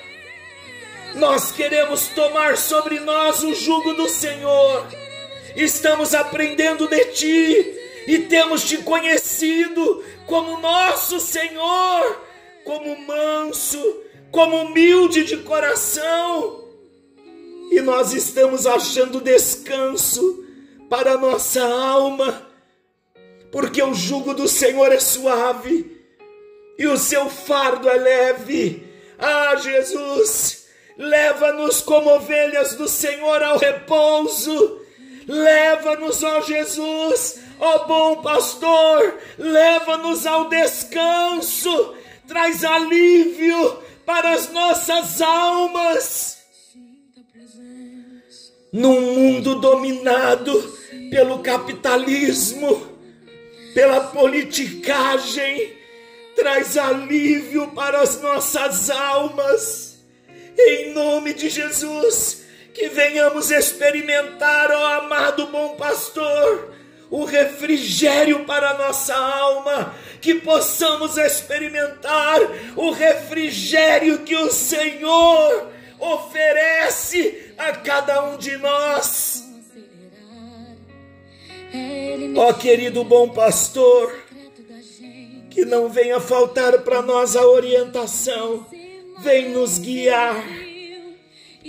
Nós 1.15 1.51
queremos 1.51 2.09
tomar 2.09 2.55
sobre 2.55 2.99
nós 2.99 3.43
o 3.43 3.55
jugo 3.55 3.95
do 3.95 4.07
Senhor. 4.07 4.85
Estamos 5.55 6.13
aprendendo 6.13 6.87
de 6.87 7.05
ti 7.05 7.75
e 8.05 8.19
temos 8.29 8.63
te 8.63 8.77
conhecido 8.77 10.03
como 10.27 10.59
nosso 10.59 11.19
Senhor, 11.19 12.21
como 12.63 12.95
manso, 13.07 13.83
como 14.29 14.65
humilde 14.65 15.23
de 15.23 15.37
coração. 15.37 16.63
E 17.71 17.81
nós 17.81 18.13
estamos 18.13 18.67
achando 18.67 19.19
descanso 19.19 20.47
para 20.89 21.13
a 21.13 21.17
nossa 21.17 21.63
alma, 21.63 22.49
porque 23.51 23.81
o 23.81 23.93
jugo 23.93 24.33
do 24.33 24.47
Senhor 24.47 24.91
é 24.91 24.99
suave 24.99 25.97
e 26.77 26.87
o 26.87 26.97
seu 26.97 27.29
fardo 27.29 27.87
é 27.87 27.95
leve. 27.95 28.87
Ah, 29.19 29.55
Jesus, 29.57 30.67
leva-nos 30.97 31.81
como 31.81 32.09
ovelhas 32.09 32.75
do 32.75 32.87
Senhor 32.87 33.43
ao 33.43 33.57
repouso. 33.57 34.79
Leva-nos, 35.27 36.23
ó 36.23 36.41
Jesus, 36.41 37.39
ó 37.59 37.85
bom 37.85 38.21
pastor, 38.23 39.19
leva-nos 39.37 40.25
ao 40.25 40.49
descanso, 40.49 41.93
traz 42.27 42.63
alívio 42.63 43.77
para 44.05 44.31
as 44.31 44.51
nossas 44.51 45.21
almas. 45.21 46.39
Num 48.73 49.01
mundo 49.01 49.55
dominado 49.55 50.78
pelo 51.09 51.39
capitalismo, 51.39 52.87
pela 53.73 54.01
politicagem, 54.01 55.73
traz 56.35 56.77
alívio 56.77 57.67
para 57.69 58.01
as 58.01 58.21
nossas 58.21 58.89
almas. 58.89 59.99
Em 60.57 60.93
nome 60.93 61.33
de 61.33 61.49
Jesus, 61.49 62.43
que 62.73 62.89
venhamos 62.89 63.51
experimentar, 63.51 64.71
ó 64.71 64.85
amado 64.99 65.47
bom 65.47 65.75
pastor, 65.75 66.73
o 67.09 67.25
refrigério 67.25 68.45
para 68.45 68.71
a 68.71 68.77
nossa 68.77 69.15
alma, 69.15 69.95
que 70.21 70.35
possamos 70.35 71.17
experimentar 71.17 72.39
o 72.75 72.91
refrigério 72.91 74.19
que 74.19 74.35
o 74.35 74.51
Senhor 74.51 75.71
oferece 75.97 77.53
a 77.57 77.71
cada 77.73 78.23
um 78.25 78.37
de 78.37 78.57
nós. 78.57 79.48
Ó 82.35 82.53
querido 82.53 83.03
bom 83.03 83.29
pastor, 83.29 84.15
que 85.49 85.65
não 85.65 85.89
venha 85.89 86.19
faltar 86.19 86.81
para 86.81 87.01
nós 87.01 87.35
a 87.35 87.45
orientação, 87.45 88.65
vem 89.19 89.49
nos 89.49 89.77
guiar 89.77 90.43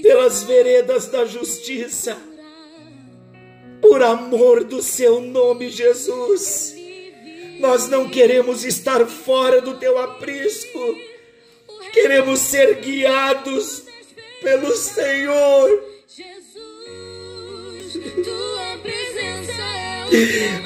pelas 0.02 0.42
veredas 0.44 1.08
da 1.08 1.24
justiça, 1.24 2.16
por 3.80 4.02
amor 4.02 4.64
do 4.64 4.82
seu 4.82 5.20
nome, 5.20 5.68
Jesus. 5.68 6.74
Nós 7.58 7.88
não 7.88 8.08
queremos 8.08 8.64
estar 8.64 9.04
fora 9.06 9.60
do 9.60 9.74
teu 9.74 9.98
aprisco, 9.98 10.96
queremos 11.92 12.40
ser 12.40 12.76
guiados 12.80 13.84
pelo 14.40 14.74
Senhor. 14.76 15.84
Tua 18.24 18.49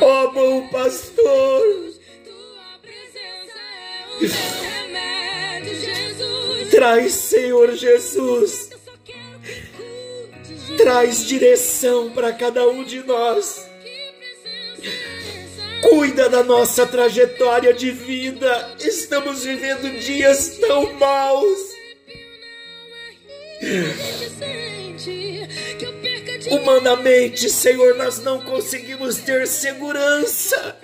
Ó 0.01 0.29
bom 0.29 0.69
pastor, 0.69 1.93
traz, 6.71 7.13
Senhor 7.13 7.75
Jesus, 7.75 8.71
traz 10.79 11.27
direção 11.27 12.11
para 12.11 12.33
cada 12.33 12.67
um 12.67 12.85
de 12.85 13.05
nós. 13.05 13.69
Cuida 15.83 16.31
da 16.31 16.43
nossa 16.43 16.87
trajetória 16.87 17.75
de 17.75 17.91
vida. 17.91 18.75
Estamos 18.81 19.45
vivendo 19.45 19.99
dias 20.01 20.57
tão 20.59 20.91
maus. 20.95 21.75
Humanamente, 26.51 27.49
Senhor, 27.49 27.97
nós 27.97 28.19
não 28.19 28.41
conseguimos 28.41 29.17
ter 29.19 29.47
segurança, 29.47 30.77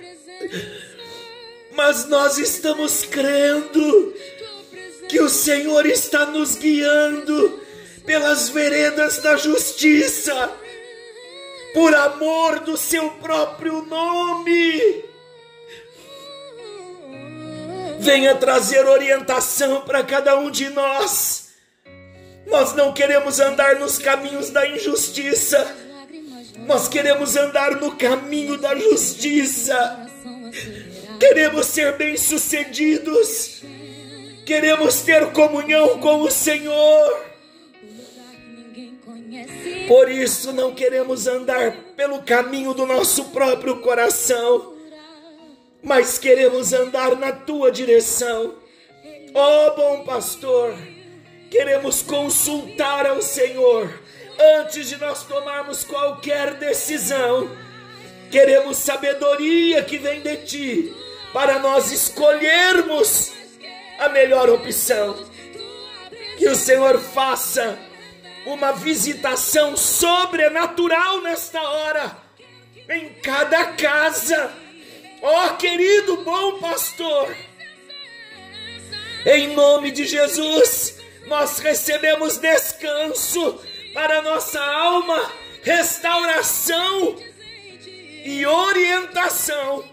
mas 1.73 2.07
nós 2.07 2.37
estamos 2.37 3.03
crendo 3.03 4.13
que 5.07 5.19
o 5.21 5.29
Senhor 5.29 5.85
está 5.85 6.25
nos 6.25 6.55
guiando 6.55 7.61
pelas 8.05 8.49
veredas 8.49 9.19
da 9.19 9.35
justiça, 9.37 10.51
por 11.73 11.93
amor 11.93 12.59
do 12.61 12.75
seu 12.75 13.09
próprio 13.11 13.83
nome. 13.83 15.05
Venha 17.99 18.35
trazer 18.35 18.85
orientação 18.87 19.81
para 19.81 20.03
cada 20.03 20.37
um 20.37 20.49
de 20.49 20.69
nós. 20.69 21.40
Nós 22.51 22.75
não 22.75 22.93
queremos 22.93 23.39
andar 23.39 23.79
nos 23.79 23.97
caminhos 23.97 24.49
da 24.49 24.67
injustiça, 24.67 25.75
nós 26.67 26.87
queremos 26.87 27.35
andar 27.35 27.77
no 27.77 27.95
caminho 27.95 28.57
da 28.57 28.75
justiça. 28.75 30.07
Queremos 31.19 31.65
ser 31.67 31.97
bem-sucedidos. 31.97 33.63
Queremos 34.45 35.01
ter 35.01 35.31
comunhão 35.31 35.99
com 35.99 36.21
o 36.21 36.29
Senhor. 36.29 37.25
Por 39.87 40.09
isso 40.09 40.51
não 40.53 40.73
queremos 40.73 41.27
andar 41.27 41.71
pelo 41.95 42.21
caminho 42.21 42.73
do 42.73 42.85
nosso 42.85 43.25
próprio 43.25 43.77
coração, 43.81 44.73
mas 45.81 46.17
queremos 46.17 46.73
andar 46.73 47.15
na 47.15 47.31
tua 47.31 47.71
direção. 47.71 48.55
Ó 49.33 49.75
bom 49.75 50.03
pastor, 50.03 50.75
queremos 51.51 52.01
consultar 52.01 53.05
ao 53.05 53.21
Senhor 53.21 53.93
antes 54.61 54.87
de 54.87 54.95
nós 54.95 55.23
tomarmos 55.23 55.83
qualquer 55.83 56.53
decisão. 56.53 57.51
Queremos 58.31 58.77
sabedoria 58.77 59.83
que 59.83 59.97
vem 59.97 60.21
de 60.21 60.37
Ti 60.37 60.95
para 61.33 61.59
nós 61.59 61.91
escolhermos 61.91 63.33
a 63.99 64.07
melhor 64.07 64.49
opção. 64.49 65.27
Que 66.37 66.47
o 66.47 66.55
Senhor 66.55 66.97
faça 66.97 67.77
uma 68.45 68.71
visitação 68.71 69.75
sobrenatural 69.75 71.21
nesta 71.21 71.61
hora, 71.61 72.17
em 72.89 73.09
cada 73.21 73.65
casa. 73.73 74.53
Ó 75.21 75.47
oh, 75.47 75.57
querido 75.57 76.23
bom 76.23 76.59
pastor, 76.59 77.35
em 79.25 79.53
nome 79.53 79.91
de 79.91 80.07
Jesus, 80.07 81.00
nós 81.27 81.59
recebemos 81.59 82.37
descanso 82.37 83.59
para 83.93 84.21
nossa 84.21 84.61
alma, 84.61 85.31
restauração 85.61 87.17
e 88.23 88.45
orientação, 88.45 89.83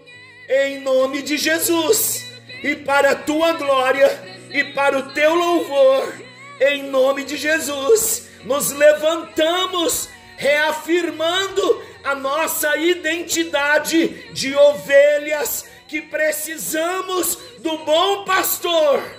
em 0.47 0.79
nome 0.79 1.21
de 1.21 1.37
Jesus, 1.37 2.25
e 2.63 2.75
para 2.75 3.11
a 3.11 3.15
tua 3.15 3.53
glória 3.53 4.39
e 4.51 4.63
para 4.63 4.97
o 4.97 5.11
teu 5.11 5.33
louvor, 5.33 6.13
em 6.59 6.83
nome 6.83 7.23
de 7.23 7.37
Jesus, 7.37 8.29
nos 8.43 8.71
levantamos 8.71 10.09
reafirmando 10.37 11.83
a 12.03 12.15
nossa 12.15 12.77
identidade 12.77 14.07
de 14.33 14.55
ovelhas 14.55 15.65
que 15.87 16.01
precisamos 16.01 17.37
do 17.59 17.79
bom 17.79 18.23
pastor. 18.23 19.18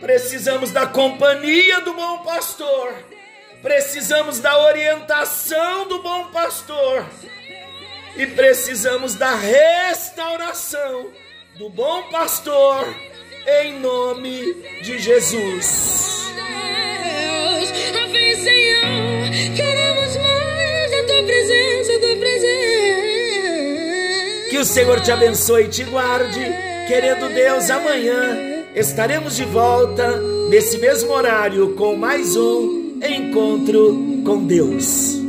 Precisamos 0.00 0.70
da 0.70 0.86
companhia 0.86 1.80
do 1.82 1.92
bom 1.92 2.18
pastor. 2.24 2.94
Precisamos 3.62 4.40
da 4.40 4.58
orientação 4.58 5.86
do 5.86 6.02
bom 6.02 6.30
pastor. 6.30 7.04
E 8.16 8.26
precisamos 8.26 9.14
da 9.14 9.34
restauração 9.34 11.10
do 11.56 11.68
bom 11.68 12.04
pastor 12.04 12.86
em 13.46 13.78
nome 13.78 14.54
de 14.82 14.98
Jesus. 14.98 16.20
Que 24.48 24.58
o 24.58 24.64
Senhor 24.64 25.00
te 25.00 25.12
abençoe 25.12 25.64
e 25.64 25.68
te 25.68 25.84
guarde. 25.84 26.40
Querendo 26.88 27.28
Deus, 27.32 27.70
amanhã 27.70 28.59
estaremos 28.80 29.36
de 29.36 29.44
volta 29.44 30.16
nesse 30.48 30.78
mesmo 30.78 31.12
horário 31.12 31.74
com 31.74 31.94
mais 31.96 32.34
um 32.34 32.98
encontro 33.02 34.22
com 34.24 34.46
Deus. 34.46 35.20